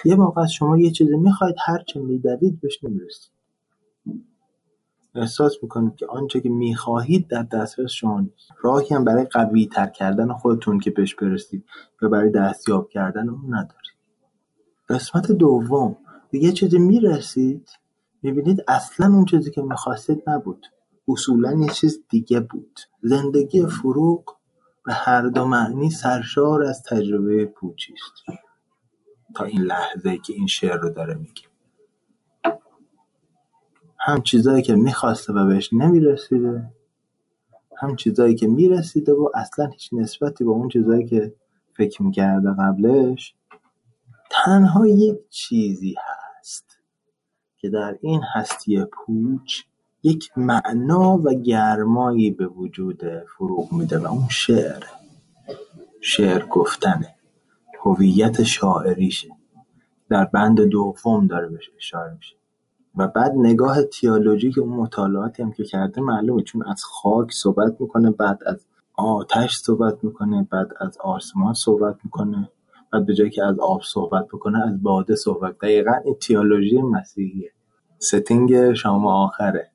یه 0.04 0.14
موقع 0.14 0.42
از 0.42 0.52
شما 0.52 0.78
یه 0.78 0.90
چیزی 0.90 1.16
می‌خواید 1.16 1.56
هرچه 1.66 2.00
میدوید 2.00 2.60
بهش 2.60 2.84
نمی‌رسید 2.84 3.30
احساس 5.14 5.56
می‌کنید 5.62 5.96
که 5.96 6.06
آنچه 6.06 6.40
که 6.40 6.48
می‌خواهید 6.48 7.28
در 7.28 7.42
دسترس 7.42 7.90
شما 7.90 8.20
نیست. 8.20 8.50
راهی 8.62 8.94
هم 8.94 9.04
برای 9.04 9.24
قوی 9.24 9.66
تر 9.66 9.86
کردن 9.86 10.32
خودتون 10.32 10.78
که 10.80 10.90
بهش 10.90 11.14
برسید 11.14 11.64
یا 12.02 12.08
برای 12.08 12.30
دستیاب 12.30 12.88
کردن 12.88 13.28
اون 13.28 13.54
ندارید 13.54 13.83
قسمت 14.88 15.32
دوم. 15.32 15.96
به 16.30 16.38
یه 16.38 16.52
چیزی 16.52 16.78
می‌رسید؟ 16.78 17.68
می‌بینید 18.22 18.64
اصلا 18.68 19.06
اون 19.06 19.24
چیزی 19.24 19.50
که 19.50 19.62
می‌خواستید 19.62 20.22
نبود. 20.26 20.66
اصولا 21.08 21.52
یه 21.52 21.68
چیز 21.68 22.00
دیگه 22.08 22.40
بود. 22.40 22.80
زندگی 23.02 23.66
فروغ 23.66 24.36
به 24.84 24.92
هر 24.92 25.22
دو 25.22 25.44
معنی 25.44 25.90
سرشار 25.90 26.62
از 26.62 26.82
تجربه 26.82 27.46
پوچی 27.46 27.92
است 27.92 28.40
تا 29.34 29.44
این 29.44 29.62
لحظه 29.62 30.18
که 30.18 30.32
این 30.32 30.46
شعر 30.46 30.76
رو 30.76 30.90
داره 30.90 31.14
میگه. 31.14 31.42
هم 33.98 34.22
چیزایی 34.22 34.62
که 34.62 34.74
می‌خواسته 34.74 35.32
و 35.32 35.46
بهش 35.46 35.72
نمی‌رسیده 35.72 36.70
هم 37.78 37.96
چیزایی 37.96 38.34
که 38.34 38.46
می‌رسیده 38.46 39.12
و 39.12 39.30
اصلا 39.34 39.66
هیچ 39.66 39.90
نسبتی 39.92 40.44
با 40.44 40.52
اون 40.52 40.68
چیزایی 40.68 41.06
که 41.06 41.34
فکر 41.76 42.02
می‌کرده 42.02 42.50
قبلش 42.58 43.34
تنها 44.34 44.86
یک 44.86 45.28
چیزی 45.30 45.94
هست 45.98 46.78
که 47.56 47.68
در 47.68 47.98
این 48.00 48.22
هستی 48.34 48.84
پوچ 48.84 49.62
یک 50.02 50.30
معنا 50.36 51.18
و 51.18 51.34
گرمایی 51.34 52.30
به 52.30 52.46
وجود 52.46 53.02
فروغ 53.36 53.72
میده 53.72 53.98
و 53.98 54.06
اون 54.06 54.28
شعر 54.30 54.84
شعر 56.00 56.46
گفتنه 56.46 57.14
هویت 57.84 58.42
شاعریشه. 58.42 59.28
در 60.08 60.24
بند 60.24 60.60
دوم 60.60 61.26
داره 61.26 61.48
بهش 61.48 61.70
اشاره 61.76 62.14
میشه. 62.14 62.36
و 62.96 63.08
بعد 63.08 63.32
نگاه 63.36 63.82
تیالوژیک 63.82 64.58
اون 64.58 64.68
مطالعاتی 64.68 65.42
هم 65.42 65.52
که 65.52 65.64
کرده 65.64 66.00
معلومه 66.00 66.42
چون 66.42 66.66
از 66.66 66.84
خاک 66.84 67.32
صحبت 67.32 67.80
می‌کنه 67.80 68.10
بعد 68.10 68.38
از 68.46 68.66
آتش 68.94 69.56
صحبت 69.56 70.04
می‌کنه 70.04 70.46
بعد 70.50 70.72
از 70.80 70.98
آسمان 70.98 71.54
صحبت 71.54 71.96
می‌کنه. 72.04 72.48
بعد 72.94 73.06
به 73.06 73.14
جایی 73.14 73.30
که 73.30 73.44
از 73.44 73.58
آب 73.58 73.82
صحبت 73.82 74.26
بکنه 74.28 74.66
از 74.66 74.82
باده 74.82 75.16
صحبت. 75.16 75.58
دقیقا 75.58 75.92
این 76.04 76.14
تیالوژی 76.14 76.82
مسیحیه. 76.82 77.52
ستینگ 77.98 78.72
شما 78.72 79.24
آخره. 79.24 79.70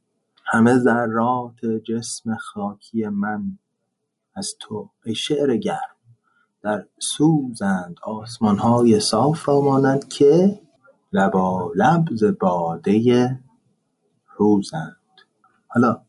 همه 0.46 0.78
ذرات 0.78 1.66
جسم 1.66 2.36
خاکی 2.36 3.08
من 3.08 3.42
از 4.36 4.56
تو 4.60 4.90
ای 5.06 5.16
شعر 5.16 5.58
گرم 5.58 5.96
در 6.62 6.86
سوزند 7.00 8.00
های 8.42 9.00
صاف 9.00 9.50
را 9.50 9.62
مانند 9.62 10.08
که 10.08 10.60
لبالب 11.14 12.06
ز 12.16 12.24
باده 12.24 13.40
روزند. 14.38 14.96
حالا 15.68 16.02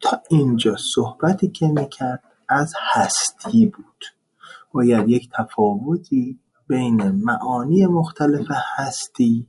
تا 0.00 0.22
اینجا 0.30 0.76
صحبتی 0.94 1.48
که 1.48 1.66
می‌کرد 1.66 2.22
از 2.48 2.74
هستی 2.92 3.66
بود. 3.66 4.04
باید 4.72 5.08
یک 5.08 5.30
تفاوتی 5.32 6.40
بین 6.68 7.10
معانی 7.10 7.86
مختلف 7.86 8.46
هستی 8.76 9.46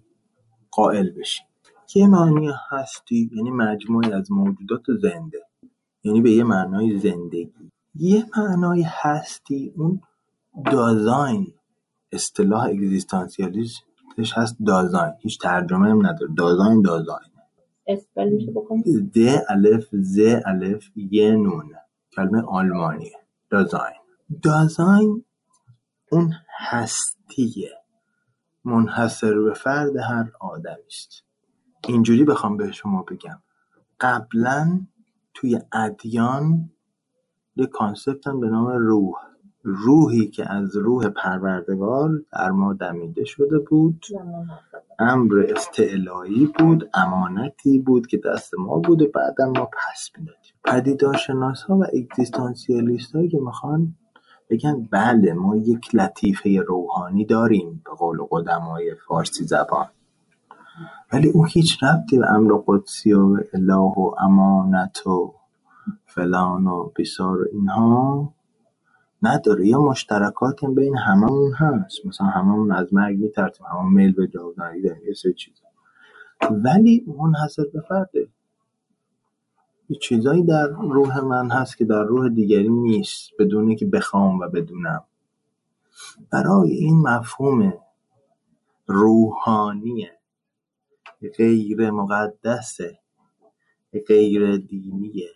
قائل 0.72 1.10
بشیم. 1.10 1.48
یه 1.96 2.08
معنی 2.08 2.50
هستی؟ 2.70 3.32
یعنی 3.36 3.52
مجموعی 3.52 4.12
از 4.14 4.32
موجودات 4.32 4.82
زنده. 5.02 5.46
یعنی 6.04 6.22
به 6.22 6.32
یه 6.32 6.44
معنای 6.44 7.00
زندگی. 7.00 7.72
یه 7.96 8.26
معنای 8.38 8.86
هستی 8.88 9.74
اون 9.76 10.02
دازاین. 10.72 11.54
اصطلاح 12.12 12.64
اگزیستانسیالیسم 12.64 13.84
هست 14.36 14.58
دازاین. 14.66 15.14
هیچ 15.20 15.40
ترجمه 15.40 15.90
هم 15.90 16.06
نداره. 16.06 16.34
دازاین 16.38 16.82
دازاین. 16.82 17.30
د 19.16 19.18
الف 19.50 19.88
ز 19.92 20.20
الف 20.46 20.84
ی 20.96 21.32
نون. 21.32 21.72
کلمه 22.16 22.42
آلمانیه. 22.42 23.18
دازاین. 23.50 24.02
دازاین 24.44 25.26
اون 26.12 26.34
به 29.44 29.54
فرد 29.54 29.96
هر 29.98 30.32
آدمی 30.40 30.86
است. 30.88 31.24
اینجوری 31.88 32.24
بخوام 32.24 32.58
به 32.58 32.72
شما 32.72 33.04
بگم. 33.04 33.42
قبلا 34.00 34.82
توی 35.34 35.60
ادیان 35.74 36.70
یه 37.56 37.66
کانسپت 37.66 38.28
هم 38.28 38.40
به 38.40 38.48
نام 38.48 38.68
روح. 38.68 39.16
روحی 39.64 40.28
که 40.28 40.52
از 40.52 40.76
روح 40.76 41.10
پروردگار 41.10 42.10
در 42.32 42.52
ما 42.52 42.74
دمیده 42.74 43.26
شده 43.26 43.60
بود 43.60 44.06
امر 45.00 45.46
استعلایی 45.50 46.46
بود 46.60 46.90
امانتی 46.94 47.80
بود 47.80 48.08
که 48.08 48.22
دست 48.26 48.54
ما 48.60 48.80
بود 48.80 49.02
و 49.02 49.08
بعدا 49.08 49.46
ما 49.46 49.66
پس 49.66 50.10
می‌دادیم. 50.18 50.54
پدیدارشناس 50.64 51.64
ها 51.64 51.78
و 51.78 51.84
اگزیستانسیالیست 51.94 53.12
که 53.12 53.38
می‌خوان 53.42 53.96
بگن 54.50 54.89
بله 54.92 55.34
ما 55.34 55.56
یک 55.58 55.96
لطیفه 55.96 56.60
روحانی 56.68 57.25
داریم 57.25 57.82
به 57.86 57.92
قول 57.92 58.20
قدمای 58.32 58.96
فارسی 59.08 59.44
زبان. 59.46 59.88
ولی 61.13 61.30
اون 61.30 61.48
هیچ 61.51 61.84
ربطی 61.84 62.20
به 62.20 62.32
امر 62.32 62.54
قدسی 62.68 63.13
و 63.13 63.38
اله 63.54 63.75
و 63.75 64.16
امانت 64.20 65.08
و 65.08 65.34
فلان 66.06 66.68
و 66.68 66.92
بیسار 66.96 67.42
و 67.42 67.46
اینها 67.54 68.34
نداره. 69.24 69.68
یا 69.68 69.82
مشترکاتی 69.82 70.66
هم 70.66 70.75
بین 70.75 70.98
هممون 70.98 71.54
هست. 71.54 72.06
مثلا 72.06 72.27
هممون 72.27 72.72
از 72.72 72.94
مرگ 72.94 73.18
میترسیم 73.20 73.66
هممون 73.68 73.94
میل 73.94 74.13
به 74.13 74.27
جاودانی 74.27 74.82
داریم 74.82 75.04
یه 75.08 75.13
سری 75.13 75.34
چیزا. 75.34 75.66
ولی 76.51 77.06
منحصر 77.20 77.63
به 77.74 77.82
فرده. 77.82 78.30
یه 79.89 79.98
چیزایی 80.00 80.44
در 80.44 80.67
روح 80.67 81.20
من 81.20 81.51
هست 81.51 81.77
که 81.77 81.86
در 81.86 82.03
روح 82.03 82.29
دیگری 82.29 82.70
نیست 82.70 83.32
بدونی 83.39 83.75
که 83.75 83.86
بخوام 83.86 84.39
و 84.39 84.48
بدونم. 84.48 85.03
برای 86.32 86.72
این 86.72 87.01
مفهوم 87.01 87.74
روحانی 88.88 90.08
غیر 91.38 91.91
مقدسه. 91.91 93.00
غیر 94.08 94.58
دینیه. 94.58 95.29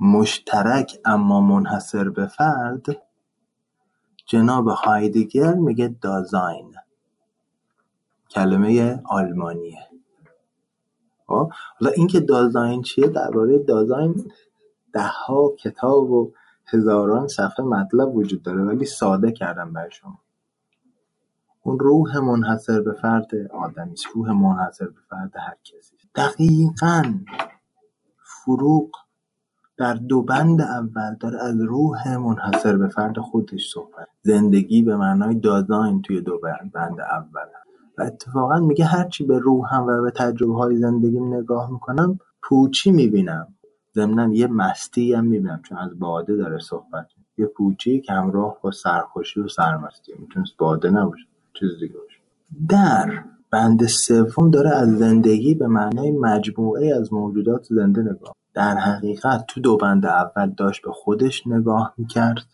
مشترک 0.00 1.00
اما 1.04 1.40
منحصر 1.40 2.08
به 2.08 2.26
فرد. 2.26 2.86
جناب 4.26 4.68
هایدگر 4.68 5.54
میگه 5.54 5.96
دازاین. 6.00 6.74
کلمه 8.30 9.02
آلمانیه. 9.04 9.87
خب 11.28 11.52
حالا 11.80 11.92
اینکه 11.96 12.20
دازاین 12.20 12.82
چیه 12.82 13.08
درباره 13.08 13.58
دازاین 13.58 14.32
ده 14.94 15.06
ها 15.26 15.50
کتاب 15.60 16.10
و 16.10 16.32
هزاران 16.66 17.28
صفحه 17.28 17.66
مطلب 17.66 18.16
وجود 18.16 18.42
داره 18.42 18.62
ولی 18.64 18.86
ساده 18.86 19.32
کردم 19.32 19.74
بر 19.74 19.90
شما. 19.90 20.18
اون 21.62 21.78
روح 21.78 22.18
منحصر 22.18 22.82
به 22.82 22.92
فرد 22.92 23.34
آدمی 23.52 23.94
روح 24.14 24.32
منحصر 24.32 24.86
به 24.86 25.00
فرد 25.10 25.32
هر 25.36 25.56
کسی 25.64 25.96
دقیقا 26.16 27.14
فروغ 28.24 28.90
در 29.78 29.94
دو 29.94 30.22
بند 30.22 30.60
اول 30.62 31.16
داره 31.20 31.38
از 31.44 31.60
روح 31.60 32.16
منحصر 32.16 32.76
به 32.76 32.88
فرد 32.88 33.18
خودش 33.18 33.72
صحبت. 33.74 34.08
زندگی 34.22 34.82
به 34.82 34.96
معنای 34.96 35.34
دازاین 35.34 36.02
توی 36.02 36.20
دو 36.20 36.40
بند 36.74 37.00
اول. 37.00 37.48
و 37.98 38.02
اتفاقا 38.02 38.60
میگه 38.60 38.84
هرچی 38.84 39.24
به 39.24 39.38
روحم 39.38 39.82
و 39.82 40.02
به 40.02 40.10
تجربه 40.10 40.54
های 40.54 40.76
زندگیم 40.76 41.34
نگاه 41.34 41.70
می‌کنم 41.72 42.18
پوچی 42.42 42.90
می‌بینم. 42.90 43.54
ضمنا 43.94 44.34
یه 44.34 44.46
مستی 44.46 45.12
هم 45.12 45.24
می‌بینم 45.24 45.60
چون 45.68 45.78
از 45.78 45.98
باده 45.98 46.36
داره 46.36 46.58
صحبت 46.58 47.06
یه 47.38 47.46
پوچی 47.46 48.00
که 48.00 48.12
همراه 48.12 48.56
با 48.62 48.70
سرخوشی 48.70 49.40
و 49.40 49.48
سرمستی. 49.48 50.12
می‌تونست 50.18 50.52
باده 50.58 50.90
نباشه 50.90 51.24
چیز 51.58 51.68
دیگه 51.80 51.94
باشه. 51.94 52.18
در 52.68 53.24
بند 53.50 53.86
سوم 53.86 54.50
داره 54.50 54.70
از 54.70 54.98
زندگی 54.98 55.54
به 55.54 55.66
معنای 55.66 56.10
مجموعه 56.10 56.96
از 56.96 57.12
موجودات 57.12 57.64
زنده 57.64 58.02
نگاه 58.02 58.32
در 58.54 58.74
حقیقت 58.76 59.44
تو 59.48 59.60
دو 59.60 59.76
بند 59.76 60.06
اول 60.06 60.50
داشت 60.50 60.82
به 60.82 60.92
خودش 60.92 61.46
نگاه 61.46 61.94
می‌کرد. 61.96 62.44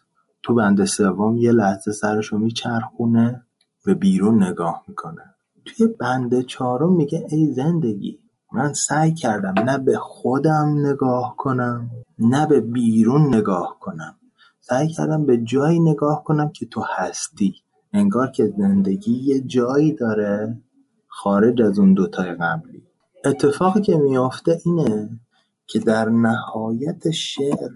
تو 0.42 0.54
بند 0.54 0.84
سوم 0.84 1.36
یه 1.36 1.52
لحظه 1.52 1.92
سرشو 1.92 2.38
میچرخونه 2.38 3.42
به 3.86 3.94
بیرون 3.94 4.42
نگاه 4.42 4.82
می‌کنه. 4.88 5.33
توی 5.64 5.86
بند 5.86 6.40
چهارم 6.46 6.92
میگه 6.92 7.26
ای 7.30 7.52
زندگی 7.52 8.18
من 8.52 8.72
سعی 8.72 9.14
کردم 9.14 9.54
نه 9.64 9.78
به 9.78 9.98
خودم 9.98 10.74
نگاه 10.86 11.34
کنم 11.38 11.90
نه 12.18 12.46
به 12.46 12.60
بیرون 12.60 13.34
نگاه 13.34 13.76
کنم. 13.80 14.16
سعی 14.60 14.88
کردم 14.88 15.26
به 15.26 15.38
جایی 15.38 15.80
نگاه 15.80 16.24
کنم 16.24 16.48
که 16.48 16.66
تو 16.66 16.82
هستی. 16.96 17.54
انگار 17.92 18.30
که 18.30 18.46
زندگی 18.58 19.12
یه 19.12 19.40
جایی 19.40 19.92
داره 19.92 20.60
خارج 21.08 21.62
از 21.62 21.78
اون 21.78 21.94
دوتای 21.94 22.34
قبلی. 22.34 22.82
اتفاقی 23.24 23.80
که 23.80 23.96
میافته 23.96 24.60
اینه 24.64 25.20
که 25.66 25.78
در 25.78 26.08
نهایت 26.08 27.10
شعر 27.10 27.70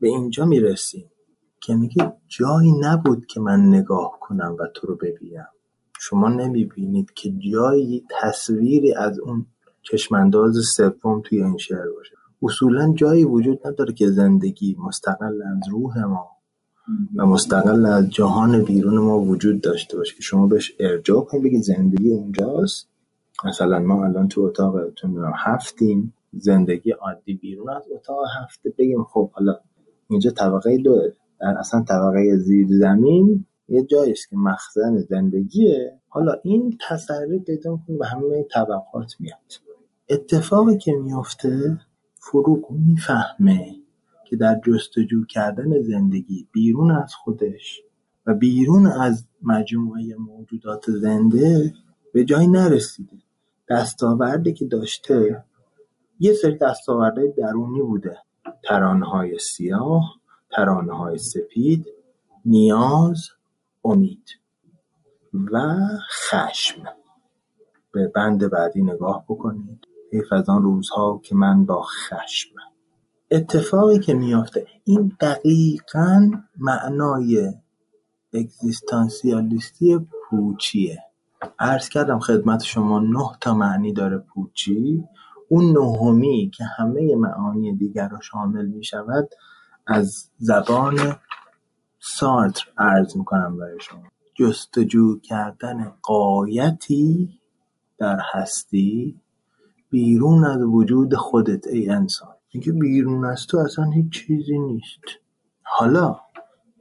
به 0.00 0.08
اینجا 0.08 0.44
می‌رسیم 0.44 1.10
که 1.62 1.74
میگه 1.74 2.12
جایی 2.28 2.72
نبود 2.80 3.26
که 3.26 3.40
من 3.40 3.60
نگاه 3.60 4.18
کنم 4.20 4.56
و 4.58 4.66
تو 4.74 4.86
رو 4.86 4.96
ببینم. 4.96 5.48
شما 6.02 6.28
نمی‌بینید 6.28 7.10
که 7.14 7.32
جایی 7.52 8.04
تصویری 8.20 8.94
از 8.94 9.18
اون 9.18 9.46
چشمانداز 9.82 10.56
سوم 10.76 11.22
توی 11.24 11.42
این 11.42 11.56
شعر 11.56 11.88
باشه. 11.96 12.14
اصولا 12.42 12.92
جایی 12.96 13.24
وجود 13.24 13.66
نداره 13.66 13.92
که 13.92 14.10
زندگی 14.10 14.76
مستقل 14.78 15.42
از 15.42 15.68
روح 15.70 15.98
ما 15.98 16.30
و 17.16 17.26
مستقل 17.26 17.86
از 17.86 18.10
جهان 18.10 18.64
بیرون 18.64 18.98
ما 18.98 19.20
وجود 19.20 19.60
داشته 19.60 19.96
باشه 19.96 20.16
که 20.16 20.22
شما 20.22 20.46
بهش 20.46 20.72
ارجاع 20.80 21.24
کنید 21.24 21.44
بگید 21.44 21.62
زندگی 21.62 22.12
اونجاست. 22.12 22.88
مثلا 23.44 23.78
ما 23.78 24.04
الان 24.04 24.28
تو 24.28 24.40
اتاق 24.40 24.76
هفتیم 25.34 26.14
زندگی 26.32 26.90
عادی 26.90 27.34
بیرون 27.34 27.70
از 27.70 27.82
اتاق 27.94 28.24
هفته 28.42 28.74
بگیم 28.78 29.04
خب 29.04 29.30
حالا 29.32 29.58
اینجا 30.10 30.30
طبقه 30.30 30.78
دو 30.78 31.00
در 31.40 31.58
اصلا 31.58 31.84
طبقه 31.88 32.36
زیر 32.36 32.66
زمین 32.70 33.46
یه 33.70 33.82
جایی 33.82 34.12
است 34.12 34.28
که 34.28 34.36
مخزن 34.36 34.98
زندگیه. 34.98 36.00
حالا 36.08 36.34
این 36.42 36.78
تسری 36.88 37.38
پیدا 37.38 37.72
می‌کنه 37.72 37.98
به 37.98 38.06
همه 38.06 38.42
طبقات 38.42 39.14
میاد. 39.20 39.52
اتفاقی 40.08 40.78
که 40.78 40.92
میفته 40.92 41.80
فروغ 42.14 42.70
می‌فهمه 42.70 43.76
که 44.24 44.36
در 44.36 44.60
جستجو 44.66 45.24
کردن 45.24 45.82
زندگی 45.82 46.48
بیرون 46.52 46.90
از 46.90 47.14
خودش 47.14 47.82
و 48.26 48.34
بیرون 48.34 48.86
از 48.86 49.24
مجموعه 49.42 50.16
موجودات 50.18 50.90
زنده 50.90 51.74
به 52.12 52.24
جایی 52.24 52.48
نرسیده. 52.48 53.16
دستاوردی 53.68 54.52
که 54.52 54.64
داشته 54.64 55.44
یه 56.20 56.32
سری 56.32 56.58
دستاوردهای 56.58 57.32
درونی 57.32 57.82
بوده. 57.82 58.18
های 59.02 59.38
سیاه 59.38 60.16
های 60.90 61.18
سپید 61.18 61.86
نیاز 62.44 63.28
امید 63.84 64.28
و 65.52 65.58
خشم. 66.10 66.82
به 67.92 68.08
بند 68.08 68.50
بعدی 68.50 68.82
نگاه 68.82 69.24
بکنید. 69.28 69.86
حیف 70.12 70.32
از 70.32 70.48
آن 70.48 70.62
روزها 70.62 71.20
که 71.24 71.34
من 71.34 71.66
با 71.66 71.82
خشم. 71.82 72.54
اتفاقی 73.30 73.98
که 73.98 74.14
میافته 74.14 74.66
این 74.84 75.16
دقیقا 75.20 76.30
معنای 76.58 77.52
اگزیستانسیالیستی 78.34 79.98
پوچیه. 79.98 80.98
عرض 81.58 81.88
کردم 81.88 82.18
خدمت 82.18 82.62
شما 82.62 82.98
نه 82.98 83.30
تا 83.40 83.54
معنی 83.54 83.92
داره 83.92 84.18
پوچی. 84.18 85.04
اون 85.48 85.64
نهمی 85.78 86.50
که 86.54 86.64
همه 86.64 87.16
معانی 87.16 87.76
دیگر 87.76 88.08
را 88.08 88.20
شامل 88.20 88.66
می 88.66 88.84
شود 88.84 89.28
از 89.86 90.30
زبان 90.38 91.16
سارتر 92.00 92.64
عرض 92.78 93.16
می‌کنم 93.16 93.56
برای 93.58 93.80
شما. 93.80 94.02
جستجو 94.34 95.18
کردن 95.18 95.92
قایتی 96.02 97.40
در 97.98 98.18
هستی 98.32 99.20
بیرون 99.90 100.44
از 100.44 100.62
وجود 100.62 101.14
خودت 101.14 101.66
ای 101.66 101.88
انسان. 101.88 102.34
اینکه 102.48 102.72
بیرون 102.72 103.24
از 103.24 103.46
تو 103.46 103.58
اصلا 103.58 103.84
هیچ 103.84 104.12
چیزی 104.12 104.58
نیست. 104.58 105.00
حالا 105.62 106.20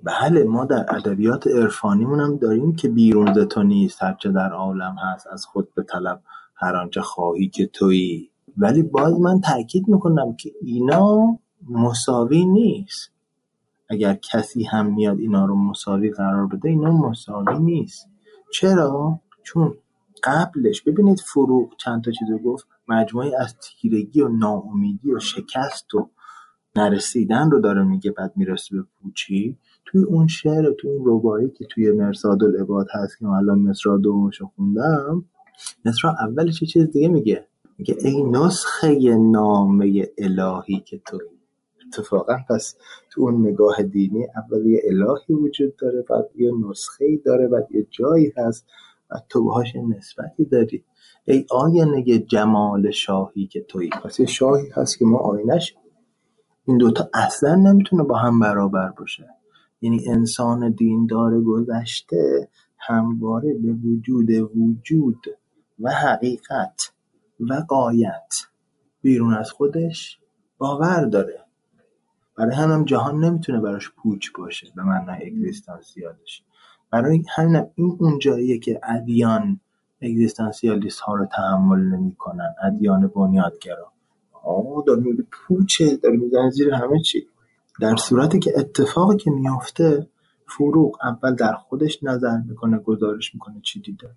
بله 0.04 0.44
ما 0.44 0.66
در 0.66 0.86
ادبیات 0.96 1.48
عرفانیمون 1.48 2.20
هم 2.20 2.38
داریم 2.38 2.76
که 2.76 2.90
بیرون 2.90 3.34
ز 3.34 3.38
تو 3.38 3.64
نیست 3.64 4.04
هرچه 4.04 4.32
در 4.32 4.52
عالم 4.54 4.96
هست 5.14 5.28
از 5.28 5.46
خود 5.46 5.74
به 5.76 5.84
طلب 5.84 6.22
هر 6.56 6.76
آنچه 6.76 7.02
خواهی 7.02 7.50
که 7.50 7.66
تویی. 7.68 8.32
ولی 8.58 8.84
باز 8.84 9.20
من 9.20 9.42
تاکید 9.42 9.88
می‌کنم 9.88 10.36
که 10.36 10.52
اینا 10.62 11.40
مساوی 11.70 12.46
نیست. 12.46 13.12
اگر 13.90 14.14
کسی 14.14 14.64
هم 14.64 14.94
میاد 14.94 15.20
اینا 15.20 15.46
رو 15.46 15.56
مساوی 15.56 16.12
قرار 16.12 16.48
بده 16.48 16.70
اینا 16.70 16.92
مساوی 16.92 17.60
نیست. 17.60 18.08
چرا؟ 18.54 19.20
چون 19.44 19.74
قبلش 20.24 20.82
ببینید 20.82 21.20
فروغ 21.20 21.70
چند 21.78 22.04
تا 22.04 22.12
چیزو 22.12 22.38
گفت 22.38 22.68
مجموعی 22.88 23.36
از 23.36 23.56
تیرگی 23.58 24.22
و 24.22 24.28
ناامیدی 24.28 25.14
و 25.14 25.20
شکست 25.20 25.96
و 25.96 26.10
نرسیدن 26.76 27.52
رو 27.52 27.60
داره 27.60 27.84
میگه 27.84 28.12
بعد 28.12 28.34
می‌رسه 28.36 28.76
به 28.76 28.84
پوچی. 29.02 29.58
توی 29.86 30.04
اون 30.04 30.28
شعر 30.28 30.74
توی 30.74 30.92
اون 30.92 31.04
ربایی 31.06 31.50
که 31.50 31.66
توی 31.66 31.92
مرساد 31.92 32.44
العباد 32.44 32.88
هست 32.94 33.20
که 33.20 33.26
من 33.26 33.32
الان 33.32 33.60
مصرا 33.60 33.98
دومشو 33.98 34.52
خوندم 34.56 35.26
مصرا 35.86 36.16
اولش 36.20 36.62
یه 36.62 36.68
چیز 36.68 36.84
دیگه 36.92 37.08
میگه؟ 37.08 37.48
میگه 37.78 37.98
ای 38.04 38.24
نسخه 38.24 39.18
نامه 39.18 40.08
الهی 40.18 40.80
که 40.80 41.02
توی 41.06 41.20
اتفاقا 41.94 42.38
پس 42.50 42.76
تو 43.10 43.22
اون 43.22 43.48
نگاه 43.48 43.84
دینی 43.84 44.28
اول 44.36 44.66
یه 44.66 44.82
الهی 44.90 45.34
وجود 45.34 45.76
داره 45.76 46.02
بعد 46.10 46.30
یه 46.36 46.52
نسخه 46.70 47.06
ای 47.06 47.18
داره 47.18 47.48
بعد 47.48 47.68
یه 47.72 47.88
جایی 47.90 48.34
هست 48.38 48.66
و 49.12 49.16
تو 49.30 49.44
باهاش 49.44 49.76
نسبتی 49.76 50.46
داری. 50.46 50.84
ای 51.26 51.46
آینه 51.52 52.20
جمال 52.20 52.92
شاهی 52.92 53.48
که 53.48 53.62
توی 53.62 53.90
پس 53.90 54.20
یه 54.20 54.26
شاهی 54.26 54.70
هست 54.70 55.00
که 55.00 55.06
ما 55.06 55.18
آینش 55.18 55.76
این 56.66 56.78
دوتا 56.78 57.10
اصلا 57.14 57.56
نمی‌تونه 57.56 58.04
با 58.04 58.16
هم 58.18 58.40
برابر 58.40 58.90
باشه. 58.90 59.30
یعنی 59.82 60.10
انسان 60.10 60.72
دیندار 60.72 61.42
گذشته 61.42 62.50
همواره 62.78 63.54
به 63.54 63.74
وجود 63.74 64.30
وجود 64.32 65.26
و 65.80 65.92
حقیقت 65.92 66.94
و 67.40 67.54
قایت 67.68 68.34
بیرون 69.02 69.34
از 69.34 69.52
خودش 69.52 70.20
باور 70.58 71.06
داره. 71.06 71.49
برای 72.40 72.56
همین 72.56 72.86
جهان 72.86 73.20
نمی‌تونه 73.24 73.60
براش 73.60 73.90
پوچ 73.90 74.30
باشه 74.38 74.68
به 74.76 74.84
معنای 74.84 75.28
اگزیستانسیالش 75.28 76.44
برای 76.92 77.24
همین 77.36 77.66
این 77.76 77.98
اون 78.00 78.20
جاییه 78.20 78.60
که 78.60 78.80
ادیان 78.84 79.60
اگزیستانسیالیست 80.02 81.00
ها 81.00 81.16
رو 81.16 81.26
تحمل 81.26 81.80
نمی‌کنن 81.80 82.56
ادیان 82.64 83.08
بنیادگرا. 83.08 83.92
آه 84.44 84.84
داره 84.88 85.00
میگه 85.00 85.24
پوچه 85.32 85.96
داره 85.96 86.18
میگه 86.18 86.50
زیر 86.50 86.74
همه 86.74 87.02
چی. 87.02 87.28
در 87.82 87.96
صورتی 87.96 88.40
که 88.40 88.54
اتفاقی 88.58 89.18
که 89.18 89.32
میافته 89.32 90.08
فروغ 90.48 90.98
اول 91.04 91.36
در 91.36 91.54
خودش 91.54 92.04
نظر 92.04 92.38
می‌کنه 92.38 92.78
گزارش 92.78 93.34
می‌کنه 93.34 93.62
چی 93.62 93.82
دیده. 93.82 94.10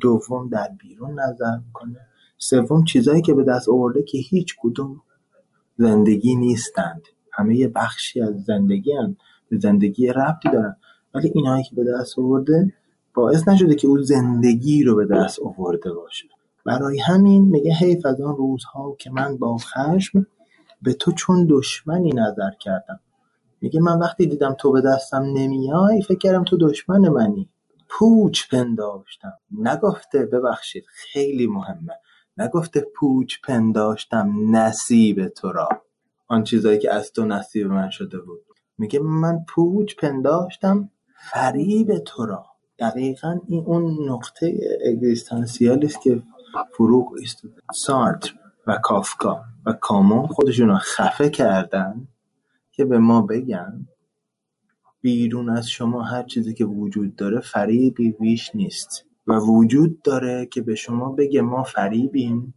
دوم 0.00 0.48
در 0.48 0.68
بیرون 0.78 1.20
نظر 1.20 1.56
می‌کنه. 1.66 2.00
سوم 2.38 2.84
چیزایی 2.84 3.22
که 3.22 3.34
به 3.34 3.44
دست 3.44 3.68
آورده 3.68 4.02
که 4.02 4.18
هیچ 4.18 4.56
کدوم 4.60 5.02
زندگی 5.76 6.36
نیستند. 6.36 7.02
همه 7.32 7.56
یه 7.56 7.68
بخشی 7.68 8.22
از 8.22 8.44
زندگی 8.44 8.92
هم 8.92 9.16
به 9.50 9.58
زندگی 9.58 10.08
ربطی 10.08 10.50
دارن. 10.52 10.76
ولی 11.14 11.32
اینایی 11.34 11.64
که 11.64 11.76
به 11.76 11.84
دست 11.84 12.18
آورده 12.18 12.72
باعث 13.14 13.48
نشده 13.48 13.74
که 13.74 13.88
اون 13.88 14.02
زندگی 14.02 14.84
رو 14.84 14.96
به 14.96 15.06
دست 15.06 15.40
آورده 15.40 15.92
باشه. 15.92 16.26
برای 16.66 17.00
همین 17.00 17.42
میگه 17.44 17.72
حیف 17.74 18.06
از 18.06 18.20
آن 18.20 18.36
روزها 18.36 18.96
که 18.98 19.10
من 19.10 19.36
با 19.38 19.56
خشم 19.58 20.26
به 20.82 20.94
تو 20.94 21.12
چون 21.12 21.46
دشمنی 21.50 22.10
نظر 22.12 22.50
کردم. 22.60 23.00
میگه 23.62 23.80
من 23.80 23.98
وقتی 23.98 24.26
دیدم 24.26 24.54
تو 24.60 24.72
به 24.72 24.80
دستم 24.80 25.22
نمیای 25.22 26.02
فکر 26.02 26.18
کردم 26.18 26.44
تو 26.44 26.56
دشمن 26.58 27.08
منی. 27.08 27.48
پوچ 27.88 28.48
پنداشتم. 28.50 29.32
نگفته 29.58 30.26
ببخشید 30.26 30.84
خیلی 30.88 31.46
مهمه. 31.46 31.94
نگفته 32.38 32.86
پوچ 32.96 33.34
پنداشتم 33.44 34.56
نصیب 34.56 35.28
تو 35.28 35.52
را. 35.52 35.68
آن 36.32 36.44
چیزایی 36.44 36.78
که 36.78 36.94
از 36.94 37.12
تو 37.12 37.24
نصیب 37.24 37.66
من 37.66 37.90
شده 37.90 38.18
بود. 38.18 38.40
میگه 38.78 39.00
من 39.00 39.44
پوچ 39.48 39.96
پنداشتم 39.96 40.90
فریب 41.32 41.98
تو 41.98 42.26
را. 42.26 42.46
دقیقا 42.78 43.40
این 43.48 43.64
اون 43.66 44.10
نقطه 44.10 44.60
اگزیستانسیالی 44.86 45.86
است 45.86 46.00
که 46.02 46.22
فروغ 46.76 47.12
است 47.22 47.42
سارتر 47.74 48.34
و 48.66 48.78
کافکا 48.82 49.44
و 49.66 49.72
کامون 49.72 50.26
خودشون 50.26 50.68
رو 50.68 50.76
خفه 50.76 51.30
کردن 51.30 52.08
که 52.72 52.84
به 52.84 52.98
ما 52.98 53.22
بگن 53.22 53.88
بیرون 55.00 55.50
از 55.50 55.68
شما 55.68 56.02
هر 56.02 56.22
چیزی 56.22 56.54
که 56.54 56.64
وجود 56.64 57.16
داره 57.16 57.40
فریبی 57.40 58.10
بیش 58.10 58.54
نیست 58.54 59.04
و 59.26 59.38
وجود 59.38 60.02
داره 60.02 60.46
که 60.46 60.62
به 60.62 60.74
شما 60.74 61.12
بگه 61.12 61.42
ما 61.42 61.62
فریبیم 61.62 62.54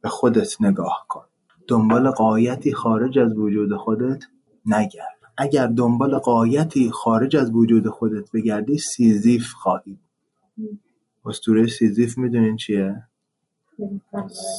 به 0.00 0.08
خودت 0.08 0.62
نگاه 0.62 1.06
کن. 1.08 1.24
دنبال 1.68 2.10
غایتی 2.10 2.72
خارج 2.72 3.18
از 3.18 3.38
وجود 3.38 3.76
خودت 3.76 4.24
نگرد. 4.66 5.14
اگر 5.36 5.66
دنبال 5.66 6.18
غایتی 6.18 6.90
خارج 6.90 7.36
از 7.36 7.50
وجود 7.54 7.88
خودت 7.88 8.32
بگردی 8.32 8.78
سیزیف 8.78 9.52
خواهی 9.52 9.98
اسطوره 11.24 11.66
سیزیف 11.66 12.18
می‌دونین 12.18 12.56
چیه؟ 12.56 13.02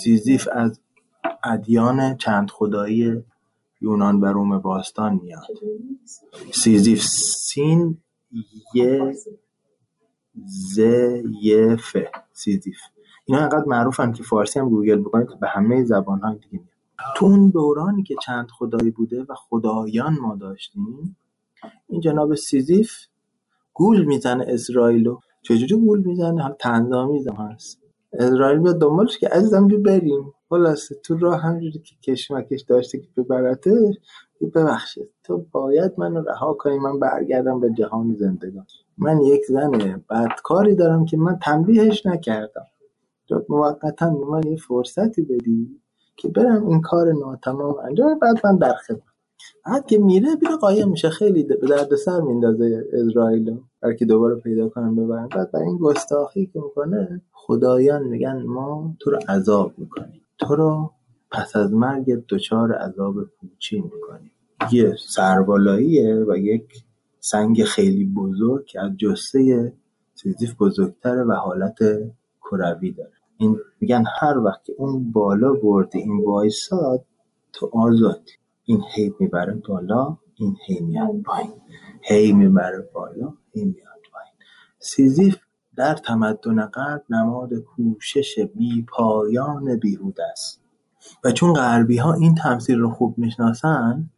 سیزیف 0.04 0.48
از 0.52 0.80
ادیان 1.44 2.18
چند 2.18 2.50
خدایی 2.50 3.24
یونان 3.82 4.20
و 4.20 4.26
روم 4.26 4.60
باستان 4.60 5.20
میاد. 5.24 5.48
سیزیف 6.52 7.02
سین 7.04 7.98
یه 8.74 9.16
ز 10.46 10.80
یه 11.42 11.76
ف. 11.76 11.98
سیزیف. 12.34 12.78
اینا 13.26 13.42
انقدر 13.42 13.66
معروفن 13.68 14.12
که 14.12 14.24
فارسی 14.24 14.60
هم 14.60 14.70
گوگل 14.70 15.00
بکنید 15.00 15.40
به 15.40 15.48
همه 15.48 15.84
زبان 15.84 16.20
های 16.20 16.38
دیگه 16.52 16.64
تو 17.16 17.26
اون 17.26 17.50
دورانی 17.50 18.04
که 18.04 18.16
چند 18.26 18.48
خدایی 18.60 18.92
بوده 18.92 19.24
و 19.30 19.36
خدایان 19.36 20.18
ما 20.22 20.36
داشتیم 20.36 21.18
این 21.88 22.02
جناب 22.02 22.36
سیزیف 22.36 22.92
گول 23.74 24.06
می‌زنه 24.06 24.46
اسرائیلو 24.48 25.20
چجوری 25.42 25.76
گول 25.76 26.02
می‌زنه؟ 26.02 26.44
هم 26.44 26.56
تنظامی 26.60 27.26
هست. 27.38 27.82
اسرائیل 28.14 28.60
بیاد 28.60 28.82
دنبالش 28.82 29.18
که 29.18 29.28
عزیزم 29.28 29.68
بیا 29.68 29.80
بریم. 29.80 30.34
خلاصه 30.50 30.96
تو 30.96 31.18
راه 31.18 31.42
همجوری 31.42 31.80
که 31.80 31.96
کشمکش 31.96 32.62
داشته 32.62 33.00
که 33.00 33.08
ببرتش 33.18 33.96
ببخشید. 34.56 35.10
تو 35.24 35.46
باید 35.52 35.92
منو 35.98 36.22
رها 36.22 36.54
کنی 36.54 36.80
من 36.80 37.00
برگردم 37.00 37.60
به 37.60 37.74
جهان 37.74 38.16
زندگان. 38.20 38.66
من 38.98 39.22
یک 39.22 39.46
زن 39.46 40.04
بدکاری 40.10 40.76
دارم 40.76 41.06
که 41.06 41.18
من 41.18 41.40
تنبیهش 41.42 42.06
نکردم. 42.06 42.66
موقتا 43.50 44.10
من 44.10 44.44
یه 44.48 44.58
فرصتی 44.58 45.22
بدی. 45.22 45.82
که 46.18 46.28
برم 46.28 46.68
این 46.68 46.82
کار 46.82 47.12
ناتمام 47.12 47.76
انجام 47.84 48.20
بعد 48.20 48.46
من 48.46 48.58
در 48.58 48.74
خدمت 48.74 49.02
بعد 49.66 49.86
که 49.86 49.98
میره 49.98 50.36
بیره 50.36 50.56
قایم 50.56 50.90
میشه. 50.90 51.10
خیلی 51.10 51.44
به 51.44 51.56
درد 51.56 51.96
سر 51.96 52.22
میندازه 52.22 52.86
اسرائیل 52.94 53.60
که 54.00 54.06
دوباره 54.06 54.36
پیدا 54.36 54.70
کنم 54.70 54.96
ببرن 54.96 55.28
بعد 55.28 55.52
برای 55.52 55.68
این 55.68 55.78
گستاخی 55.78 56.46
که 56.46 56.60
می‌کنه 56.60 57.22
خدایان 57.32 58.04
میگن 58.04 58.44
ما 58.44 58.96
تو 59.00 59.12
رو 59.12 59.20
عذاب 59.30 59.74
می‌کنیم. 59.78 60.22
تو 60.38 60.56
رو 60.56 60.92
پس 61.32 61.56
از 61.56 61.74
مرگ 61.74 62.26
دچار 62.30 62.72
عذاب 62.72 63.16
پوچی 63.24 63.82
می‌کنیم. 63.82 64.32
یه 64.72 64.96
سربالاییه 65.10 66.16
و 66.16 66.38
یک 66.38 66.84
سنگ 67.20 67.64
خیلی 67.64 68.06
بزرگ 68.06 68.66
که 68.66 68.82
از 68.82 68.92
جثه 68.98 69.74
سیزیف 70.14 70.56
بزرگتره 70.60 71.24
و 71.24 71.32
حالت 71.32 71.78
کروی 72.42 72.92
داره. 72.92 73.12
این 73.38 73.58
میگن 73.82 74.04
هر 74.20 74.38
وقت 74.38 74.64
که 74.64 74.74
اون 74.78 75.12
بالا 75.12 75.54
بردی 75.54 76.00
این 76.00 76.24
وایساد 76.26 77.06
تو 77.54 77.70
آزادی 77.74 78.32
این 78.66 78.84
هی 78.96 79.14
می‌بره 79.20 79.54
بالا 79.54 80.18
این 80.36 80.58
هی 80.66 80.80
میاد 80.80 81.22
پایین. 81.26 81.62
هی 82.02 82.34
می‌بره 82.34 82.90
بالا 82.94 83.34
هی 83.52 83.66
میاد 83.66 84.02
پایین. 84.12 84.34
سیزیف 84.80 85.38
در 85.76 85.96
تمدن 85.96 86.66
غرب 86.66 87.04
نماد 87.10 87.54
کوشش 87.54 88.36
پایان 88.88 89.80
بیهوده 89.80 90.24
است. 90.32 90.62
و 91.24 91.32
چون 91.32 91.54
غربی 91.54 91.98
ها 91.98 92.14
این 92.14 92.36
تمثیل 92.36 92.80
رو 92.80 92.90
خوب 92.90 93.18
می‌شناسن 93.18 94.10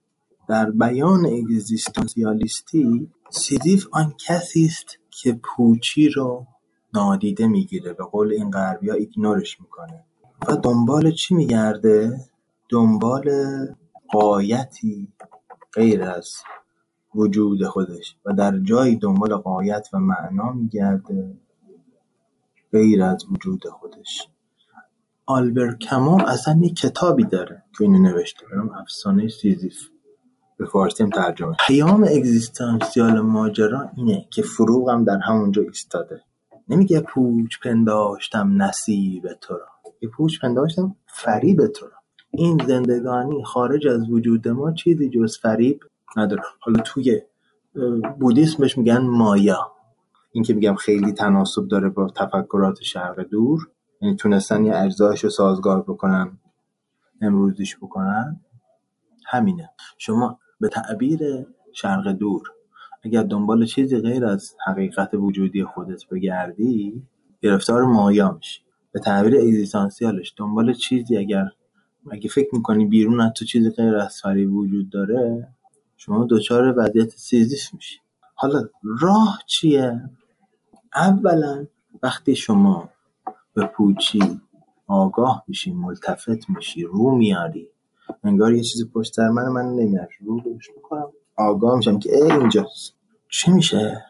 در 0.49 0.71
بیان 0.71 1.25
اگزیستانسیالیستی 1.25 3.11
سیزیف 3.29 3.87
آن 3.91 4.13
کسی 4.27 4.65
است 4.65 4.87
که 5.09 5.39
پوچی 5.43 6.09
رو 6.09 6.45
نادیده 6.93 7.47
می‌گیره 7.47 7.93
به 7.93 8.03
قول 8.03 8.31
این 8.31 8.51
غربی 8.51 8.89
ها 8.89 8.95
ایگنورش 8.95 9.61
می‌کنه. 9.61 10.03
و 10.47 10.55
دنبال 10.55 11.11
چی 11.11 11.35
میگرده؟ 11.35 12.19
دنبال 12.69 13.29
قایتی 14.09 15.07
غیر 15.73 16.03
از 16.03 16.33
وجود 17.15 17.65
خودش. 17.65 18.15
و 18.25 18.33
در 18.33 18.59
جایی 18.59 18.95
دنبال 18.95 19.35
قایت 19.35 19.87
و 19.93 19.99
معنا 19.99 20.51
میگرده 20.51 21.37
غیر 22.71 23.03
از 23.03 23.25
وجود 23.31 23.65
خودش. 23.65 24.27
آلبر 25.25 25.75
کمو 25.75 26.21
اصلا 26.27 26.59
یک 26.63 26.75
کتابی 26.75 27.23
داره 27.23 27.63
که 27.77 27.83
اینو 27.83 27.99
نوشته. 27.99 28.45
برام 28.51 28.69
افسانه 28.69 29.27
سیزیف 29.27 29.89
به 30.57 30.65
فارسی 30.65 31.03
هم 31.03 31.09
ترجمه 31.09 31.55
پیام 31.67 32.03
اگزیستانسیال 32.03 33.19
ماجرا 33.19 33.89
اینه 33.95 34.27
که 34.31 34.41
فروغ 34.41 34.89
هم 34.89 35.03
در 35.03 35.19
همونجا 35.19 35.61
ایستاده. 35.61 36.21
نمیگه 36.69 37.01
پوچ 37.01 37.59
پنداشتم 37.63 38.61
نصیب 38.61 39.33
تو 39.41 39.53
را. 39.53 39.67
یه 40.01 40.09
پوچ 40.09 40.39
پنداشتم 40.41 40.95
فریب 41.07 41.67
تو 41.67 41.85
را. 41.85 41.97
این 42.31 42.61
زندگانی 42.67 43.43
خارج 43.43 43.87
از 43.87 44.09
وجود 44.09 44.47
ما 44.47 44.71
چیزی 44.71 45.09
جز 45.09 45.37
فریب 45.37 45.79
نداره. 46.17 46.43
حالا 46.59 46.81
توی 46.85 47.21
بودیسم 48.19 48.57
بهش 48.59 48.77
میگن 48.77 48.97
مایا. 48.97 49.71
این 50.31 50.43
که 50.43 50.53
میگم 50.53 50.75
خیلی 50.75 51.11
تناسب 51.11 51.67
داره 51.67 51.89
با 51.89 52.09
تفکرات 52.15 52.81
شرق 52.81 53.19
دور. 53.19 53.69
یعنی 54.01 54.15
تونستن 54.15 54.65
یه 54.65 54.75
اجزایش 54.75 55.23
رو 55.23 55.29
سازگار 55.29 55.81
بکنن 55.81 56.37
امروزیش 57.21 57.77
بکنن. 57.77 58.41
همینه. 59.25 59.69
شما 59.97 60.39
به 60.59 60.69
تعبیر 60.69 61.19
شرق 61.73 62.07
دور 62.07 62.43
اگر 63.07 63.23
دنبال 63.23 63.65
چیزی 63.65 63.97
غیر 64.01 64.25
از 64.25 64.55
حقیقت 64.67 65.13
وجودی 65.13 65.63
خودت 65.63 66.09
بگردی 66.11 67.03
گرفتار 67.41 67.83
مایا 67.83 68.31
میشی. 68.31 68.61
به 68.91 68.99
تعبیر 68.99 69.35
اگزیستانسیالش 69.37 70.33
دنبال 70.37 70.73
چیزی 70.73 71.17
اگر 71.17 71.45
اگه 72.11 72.29
فکر 72.29 72.49
می‌کنی 72.55 72.85
بیرون 72.85 73.21
از 73.21 73.31
تو 73.35 73.45
چیزی 73.45 73.69
غیر 73.69 73.95
از 73.95 74.21
فریب 74.21 74.53
وجود 74.53 74.89
داره 74.89 75.47
شما 75.97 76.27
دچار 76.29 76.73
وضعیت 76.79 77.09
سیزیف 77.09 77.73
میشی. 77.73 77.99
حالا 78.35 78.63
راه 79.01 79.39
چیه؟ 79.47 80.09
اولا 80.95 81.67
وقتی 82.03 82.35
شما 82.35 82.89
به 83.53 83.65
پوچی 83.65 84.41
آگاه 84.87 85.43
میشی 85.47 85.73
ملتفت 85.73 86.49
میشی 86.49 86.83
رو 86.83 87.15
میاری 87.15 87.69
انگار 88.23 88.53
یه 88.53 88.63
چیزی 88.63 88.85
پشت 88.85 89.13
سر 89.13 89.29
من 89.29 89.49
من 89.49 89.65
نمیاد 89.65 90.09
رو 90.19 90.35
می‌کنم 90.75 91.07
آگاه 91.37 91.77
میشم 91.77 91.99
که 91.99 92.15
ای 92.15 92.31
اینجاست. 92.31 92.96
چی 93.29 93.51
میشه؟ 93.51 94.05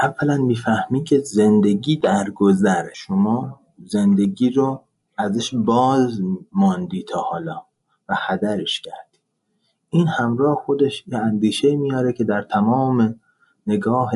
اولا 0.00 0.36
می‌فهمی 0.36 1.04
که 1.04 1.18
زندگی 1.18 1.96
در 1.96 2.30
گذره 2.30 2.92
شما 2.94 3.60
زندگی 3.84 4.50
رو 4.50 4.84
ازش 5.18 5.54
باز 5.54 6.20
ماندی 6.52 7.02
تا 7.02 7.20
حالا 7.20 7.62
و 8.08 8.14
هدرش 8.18 8.80
کردی. 8.80 9.18
این 9.90 10.08
همراه 10.08 10.56
خودش 10.56 11.04
یه 11.06 11.18
اندیشه 11.18 11.76
میاره 11.76 12.12
که 12.12 12.24
در 12.24 12.42
تمام 12.42 13.20
نگاه 13.66 14.12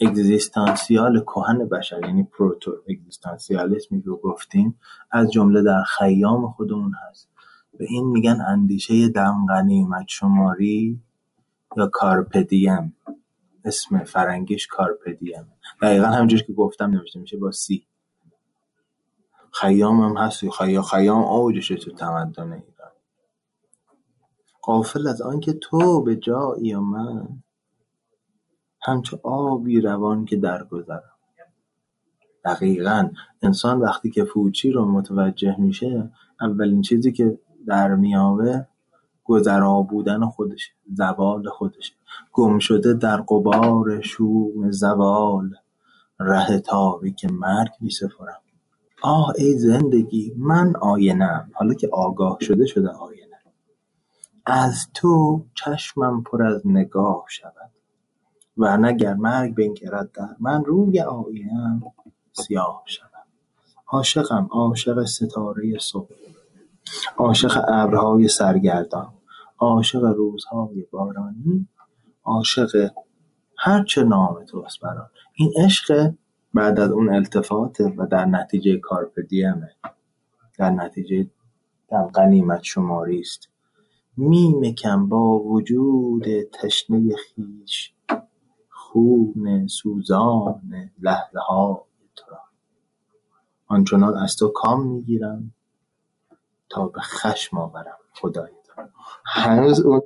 اگزیستانسیال 0.00 1.20
کهن 1.20 1.68
بشر 1.68 2.00
یعنی 2.04 2.22
پروتو 2.22 2.72
اگزیستانسیالیسمی 2.88 4.02
که 4.02 4.10
گفتیم 4.10 4.78
از 5.10 5.32
جمله 5.32 5.62
در 5.62 5.82
خیام 5.82 6.50
خودمون 6.50 6.92
هست. 7.08 7.28
به 7.78 7.86
این 7.88 8.06
میگن 8.06 8.40
اندیشه 8.48 9.08
دم 9.08 9.46
غنیمت 9.48 10.04
شماری 10.08 11.00
یا 11.76 11.86
کارپدیم. 11.86 12.96
اسم 13.64 14.04
فرنگیش 14.04 14.66
کارپدیم 14.66 15.52
دقیقا 15.82 16.06
همجور 16.06 16.42
که 16.42 16.52
گفتم 16.52 16.90
نوشته 16.90 17.20
میشه 17.20 17.36
با 17.36 17.50
سی. 17.50 17.86
خیام 19.52 20.00
هم 20.00 20.16
هست. 20.16 20.50
خیام 20.50 20.82
خیام 20.82 21.22
اوجشه 21.22 21.76
تو 21.76 21.90
تمدن 21.92 22.52
ایران. 22.52 22.90
قافل 24.62 25.06
از 25.06 25.22
آنکه 25.22 25.52
تو 25.52 26.02
به 26.02 26.16
جایی 26.16 26.74
و 26.74 26.80
من 26.80 27.28
همچو 28.82 29.18
آبی 29.22 29.80
روان 29.80 30.24
که 30.24 30.36
درگذرم 30.36 31.14
دقیقا 32.44 33.10
انسان 33.42 33.80
وقتی 33.80 34.10
که 34.10 34.24
فوچی 34.24 34.70
رو 34.70 34.84
متوجه 34.84 35.60
میشه 35.60 36.10
اولین 36.40 36.82
چیزی 36.82 37.12
که 37.12 37.38
در 37.66 37.94
میابه 37.94 38.66
گذرا 39.24 39.82
بودن 39.82 40.26
خودشه 40.26 40.72
زوال 40.94 41.48
خودشه. 41.48 41.94
گم 42.32 42.58
شده 42.58 42.94
در 42.94 43.16
قبار 43.16 44.00
شوم 44.00 44.70
زوال 44.70 45.54
ره 46.20 46.60
تاریک 46.60 47.24
مرگ 47.24 47.70
میسپرم. 47.80 48.40
آه 49.02 49.32
ای 49.38 49.58
زندگی 49.58 50.34
من 50.36 50.76
آینم 50.76 51.50
حالا 51.54 51.74
که 51.74 51.88
آگاه 51.92 52.38
شده 52.40 52.66
شده 52.66 52.88
آینه. 52.88 53.38
از 54.46 54.88
تو 54.94 55.44
چشمم 55.54 56.22
پر 56.22 56.42
از 56.42 56.62
نگاه 56.64 57.24
شود. 57.28 57.70
و 58.58 58.76
نگر 58.76 59.14
مرگ 59.14 59.54
بنگرد 59.54 60.12
در 60.12 60.36
من 60.40 60.64
روی 60.64 61.00
آینم 61.00 61.82
سیاه 62.32 62.82
شود. 62.86 63.08
عاشقم 63.86 64.48
عاشق 64.50 65.04
ستاره 65.04 65.78
صبح. 65.78 66.33
عاشق 67.16 67.64
ابرهای 67.68 68.28
سرگردان 68.28 69.12
عاشق 69.58 70.04
روزهای 70.04 70.86
بارانی 70.90 71.68
عاشق 72.24 72.90
هر 73.58 73.84
چه 73.84 74.04
نام 74.04 74.44
توست 74.44 74.80
بران. 74.80 75.08
این 75.34 75.52
عشق 75.64 76.12
بعد 76.54 76.80
از 76.80 76.90
اون 76.90 77.14
التفات 77.14 77.80
و 77.80 78.06
در 78.06 78.24
نتیجه 78.24 78.78
کارپدیمه 78.78 79.70
در 80.58 80.70
نتیجه 80.70 81.30
در 81.88 82.02
قنیمت 82.02 82.62
شماری 82.62 83.20
است. 83.20 83.48
می 84.16 84.54
مکم 84.60 85.08
با 85.08 85.38
وجود 85.38 86.24
تشنه 86.52 87.14
خیش 87.16 87.94
خون 88.70 89.66
سوزان 89.66 90.90
لحظه 91.02 91.38
را 91.48 91.86
آنچنان 93.66 94.16
از 94.16 94.36
تو 94.36 94.48
کام 94.48 94.86
می‌گیرم 94.86 95.54
تا 96.74 96.88
به 96.88 97.00
خشم 97.00 97.58
آورم 97.58 97.98
خدای 98.14 98.50
تو. 98.66 98.82
هنوز 99.26 99.80
اون 99.80 100.00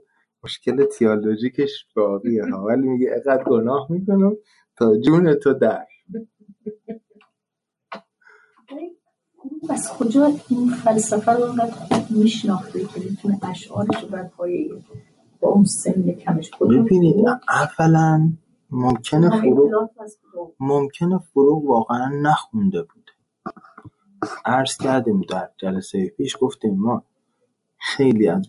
مشکل 0.45 0.85
تیالوژیکش 0.85 1.87
باقیه. 1.97 2.45
ولی 2.45 2.89
میگه 2.89 3.11
اقدر 3.17 3.45
گناه 3.45 3.87
می‌کنم 3.91 4.33
تا 4.77 4.97
جون 4.97 5.35
تو 5.35 5.55
در. 5.55 5.87
از 9.71 9.93
کجا 9.99 10.33
این 10.49 10.71
فلسفه 10.71 11.33
رو 11.33 11.45
انقدر 11.45 11.71
خوب 11.71 12.11
میشناخته 12.11 12.81
که 12.85 13.01
می‌تونه 13.11 13.39
اشعارش 13.43 14.03
رو 14.03 14.09
بر 14.09 14.23
پایه 14.23 14.83
با 15.41 15.49
اون 15.49 15.65
سن 15.65 16.13
کمش 16.13 16.51
ببینید 16.61 17.27
اولا 17.49 18.33
ممکنه 18.71 19.41
فروغ 19.41 19.91
ممکنه 20.61 21.19
فروغ 21.19 21.65
واقعا 21.65 22.11
نخونده 22.23 22.83
بوده 22.83 22.98
عرض 24.45 24.77
کردیم 24.77 25.21
در 25.21 25.49
جلسه 25.57 26.09
پیش 26.17 26.37
گفتیم 26.41 26.75
ما 26.75 27.03
خیلی 27.79 28.29
از 28.29 28.49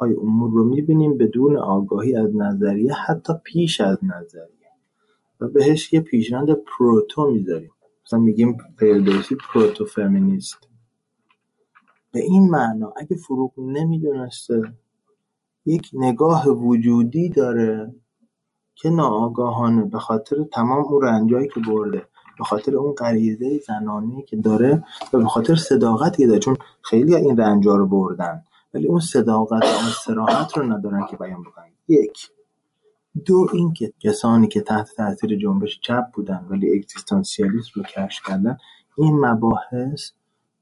های 0.00 0.14
امور 0.14 0.50
رو 0.50 0.64
می‌بینیم 0.64 1.18
بدون 1.18 1.56
آگاهی 1.56 2.16
از 2.16 2.36
نظریه 2.36 2.92
حتی 2.92 3.32
پیش 3.44 3.80
از 3.80 3.98
نظریه. 4.02 4.70
و 5.40 5.48
بهش 5.48 5.92
یه 5.92 6.00
پیشنهاد 6.00 6.52
پروتو 6.52 7.30
می‌ذاریم. 7.30 7.70
مثلا 8.06 8.18
میگیم 8.18 8.58
فردوسی 8.78 9.36
پروتو 9.52 9.84
فمینیست 9.84 10.68
به 12.12 12.20
این 12.20 12.50
معنا 12.50 12.92
اگه 12.96 13.16
فروغ 13.16 13.52
نمی‌دونسته 13.58 14.62
یک 15.66 15.90
نگاه 15.92 16.48
وجودی 16.48 17.28
داره 17.28 17.94
که 18.74 18.90
ناآگاهانه 18.90 19.84
به 19.84 19.98
خاطر 19.98 20.36
تمام 20.52 20.84
اون 20.84 21.02
رنجایی 21.02 21.48
که 21.48 21.60
برده. 21.60 22.06
به 22.38 22.44
خاطر 22.44 22.76
اون 22.76 22.92
غریزه 22.92 23.58
زنانی 23.58 24.22
که 24.22 24.36
داره 24.36 24.84
و 25.12 25.18
به 25.18 25.24
خاطر 25.24 25.54
صداقتی 25.54 26.22
که 26.22 26.26
داره. 26.26 26.38
چون 26.38 26.56
خیلی 26.82 27.14
این 27.14 27.36
رنجا 27.36 27.76
رو 27.76 27.86
بردن 27.86 28.42
ولی 28.74 28.86
اون 28.86 29.00
صداقت 29.00 29.64
و 29.64 29.66
اون 29.66 29.92
سراحت 30.04 30.58
رو 30.58 30.72
ندارن 30.72 31.06
که 31.10 31.16
بیان 31.16 31.42
بکنن. 31.42 31.64
یک 31.88 32.30
دو 33.24 33.46
اینکه 33.52 33.92
کسانی 34.00 34.48
که 34.48 34.60
تحت 34.60 34.90
تاثیر 34.96 35.36
جنبش 35.38 35.80
چپ 35.80 36.04
بودن 36.14 36.46
ولی 36.50 36.78
اگزیستانسیالیسم 36.78 37.70
رو 37.74 37.82
کشف 37.82 38.22
کردن 38.26 38.56
این 38.96 39.20
مباحث 39.20 40.10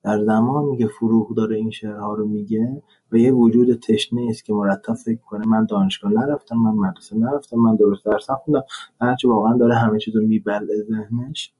در 0.04 0.24
زمانی 0.24 0.78
که 0.78 0.86
فروغ 0.86 1.34
داره 1.36 1.56
این 1.56 1.70
شعرها 1.70 2.14
رو 2.14 2.28
میگه 2.28 2.82
و 3.12 3.16
یه 3.16 3.32
وجود 3.32 3.80
تشنه 3.80 4.26
است 4.30 4.44
که 4.44 4.52
مرتب 4.52 4.94
فکر 4.94 5.20
کنه 5.20 5.46
من 5.46 5.64
دانشگاه 5.64 6.12
نرفتم 6.12 6.56
من 6.56 6.88
مدرسه 6.88 7.16
نرفتم 7.16 7.56
من 7.56 7.76
درست 7.76 8.04
درس 8.04 8.30
نخوندم 8.30 8.64
هرچی 9.00 9.28
واقعا 9.28 9.56
داره 9.56 9.74
همه 9.74 9.98
چیز 9.98 10.16
رو 10.16 10.26
میبله 10.26 10.74
ذهنش. 10.88 11.52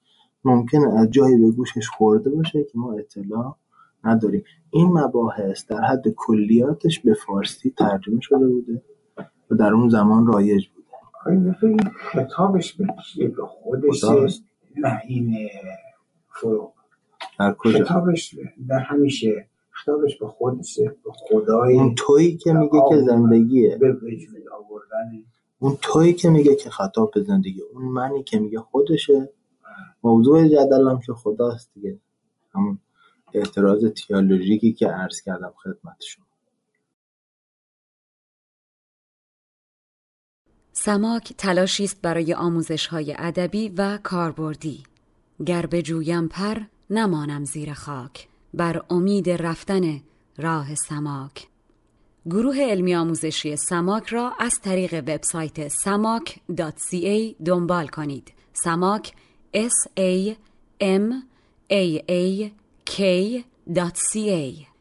ممکنه 0.44 1.00
از 1.00 1.10
جایی 1.10 1.36
به 1.36 1.50
گوشش 1.50 1.88
خورده 1.88 2.30
باشه 2.30 2.64
که 2.64 2.78
ما 2.78 2.92
اطلاع 2.92 3.56
نداریم. 4.04 4.44
این 4.70 4.86
مباحث 4.86 5.66
در 5.66 5.80
حد 5.80 6.08
کلیاتش 6.16 7.00
به 7.00 7.14
فارسی 7.14 7.74
ترجمه 7.78 8.20
شده 8.20 8.46
بوده 8.46 8.82
و 9.50 9.54
در 9.54 9.72
اون 9.72 9.88
زمان 9.88 10.26
رایج 10.26 10.66
بوده. 10.68 10.84
این 11.62 11.78
خطابش 11.96 12.72
به 12.72 12.86
به 13.36 13.46
خودش 13.46 14.04
نه 14.76 15.02
این 15.06 15.48
فروغ. 16.28 16.72
در 17.38 17.54
کجا؟ 17.58 17.84
خطابش 17.84 18.36
در 18.68 18.78
همیشه. 18.78 19.46
خطابش 19.70 20.18
به 20.18 20.26
خودشه 20.26 20.84
به 21.04 21.10
خدای 21.12 21.74
اون 21.78 21.94
تویی 21.94 22.36
که 22.36 22.52
میگه 22.52 22.82
که 22.88 22.96
زندگیه. 23.00 23.76
به 23.76 23.92
وجود 23.92 24.48
آوردن. 24.52 25.22
اون 25.58 25.76
تویی 25.82 26.12
که 26.12 26.28
میگه 26.30 26.54
که 26.54 26.70
خطاب 26.70 27.10
به 27.14 27.22
زندگی. 27.22 27.62
اون 27.72 27.84
منی 27.84 28.22
که 28.22 28.38
میگه 28.38 28.58
خودشه. 28.58 29.28
موضوع 30.02 30.48
جدلم 30.48 31.00
که 31.06 31.12
خداست 31.12 31.70
دیگه. 31.74 31.98
همون 32.54 32.78
اعتراض 33.34 33.84
تیالوژیکی 33.84 34.72
که 34.72 34.86
عرض 34.88 35.20
کردم 35.20 35.52
خدمت 35.56 36.02
شما. 36.02 36.24
سماک 40.72 41.32
تلاشی 41.38 41.84
است 41.84 42.02
برای 42.02 42.34
آموزش 42.34 42.86
های 42.86 43.14
ادبی 43.18 43.68
و 43.68 43.98
کاربردی. 44.02 44.82
گر 45.46 45.66
بجویم 45.66 46.28
پر 46.28 46.60
نمانم 46.90 47.44
زیر 47.44 47.72
خاک. 47.72 48.28
بر 48.54 48.82
امید 48.90 49.30
رفتن 49.30 50.00
راه 50.38 50.74
سماک. 50.74 51.48
گروه 52.26 52.56
علمی 52.60 52.94
آموزشی 52.94 53.56
سماک 53.56 54.06
را 54.06 54.32
از 54.38 54.60
طریق 54.60 54.94
وبسایت 54.94 55.68
samak.ca 55.68 57.44
دنبال 57.44 57.86
کنید. 57.86 58.32
سماک 58.52 59.12
S 59.54 59.86
A 59.96 60.36
M 60.80 61.28
A 61.70 62.02
A 62.08 62.52
K 62.84 63.44
dot 63.72 63.96
C 63.96 64.30
A. 64.30 64.73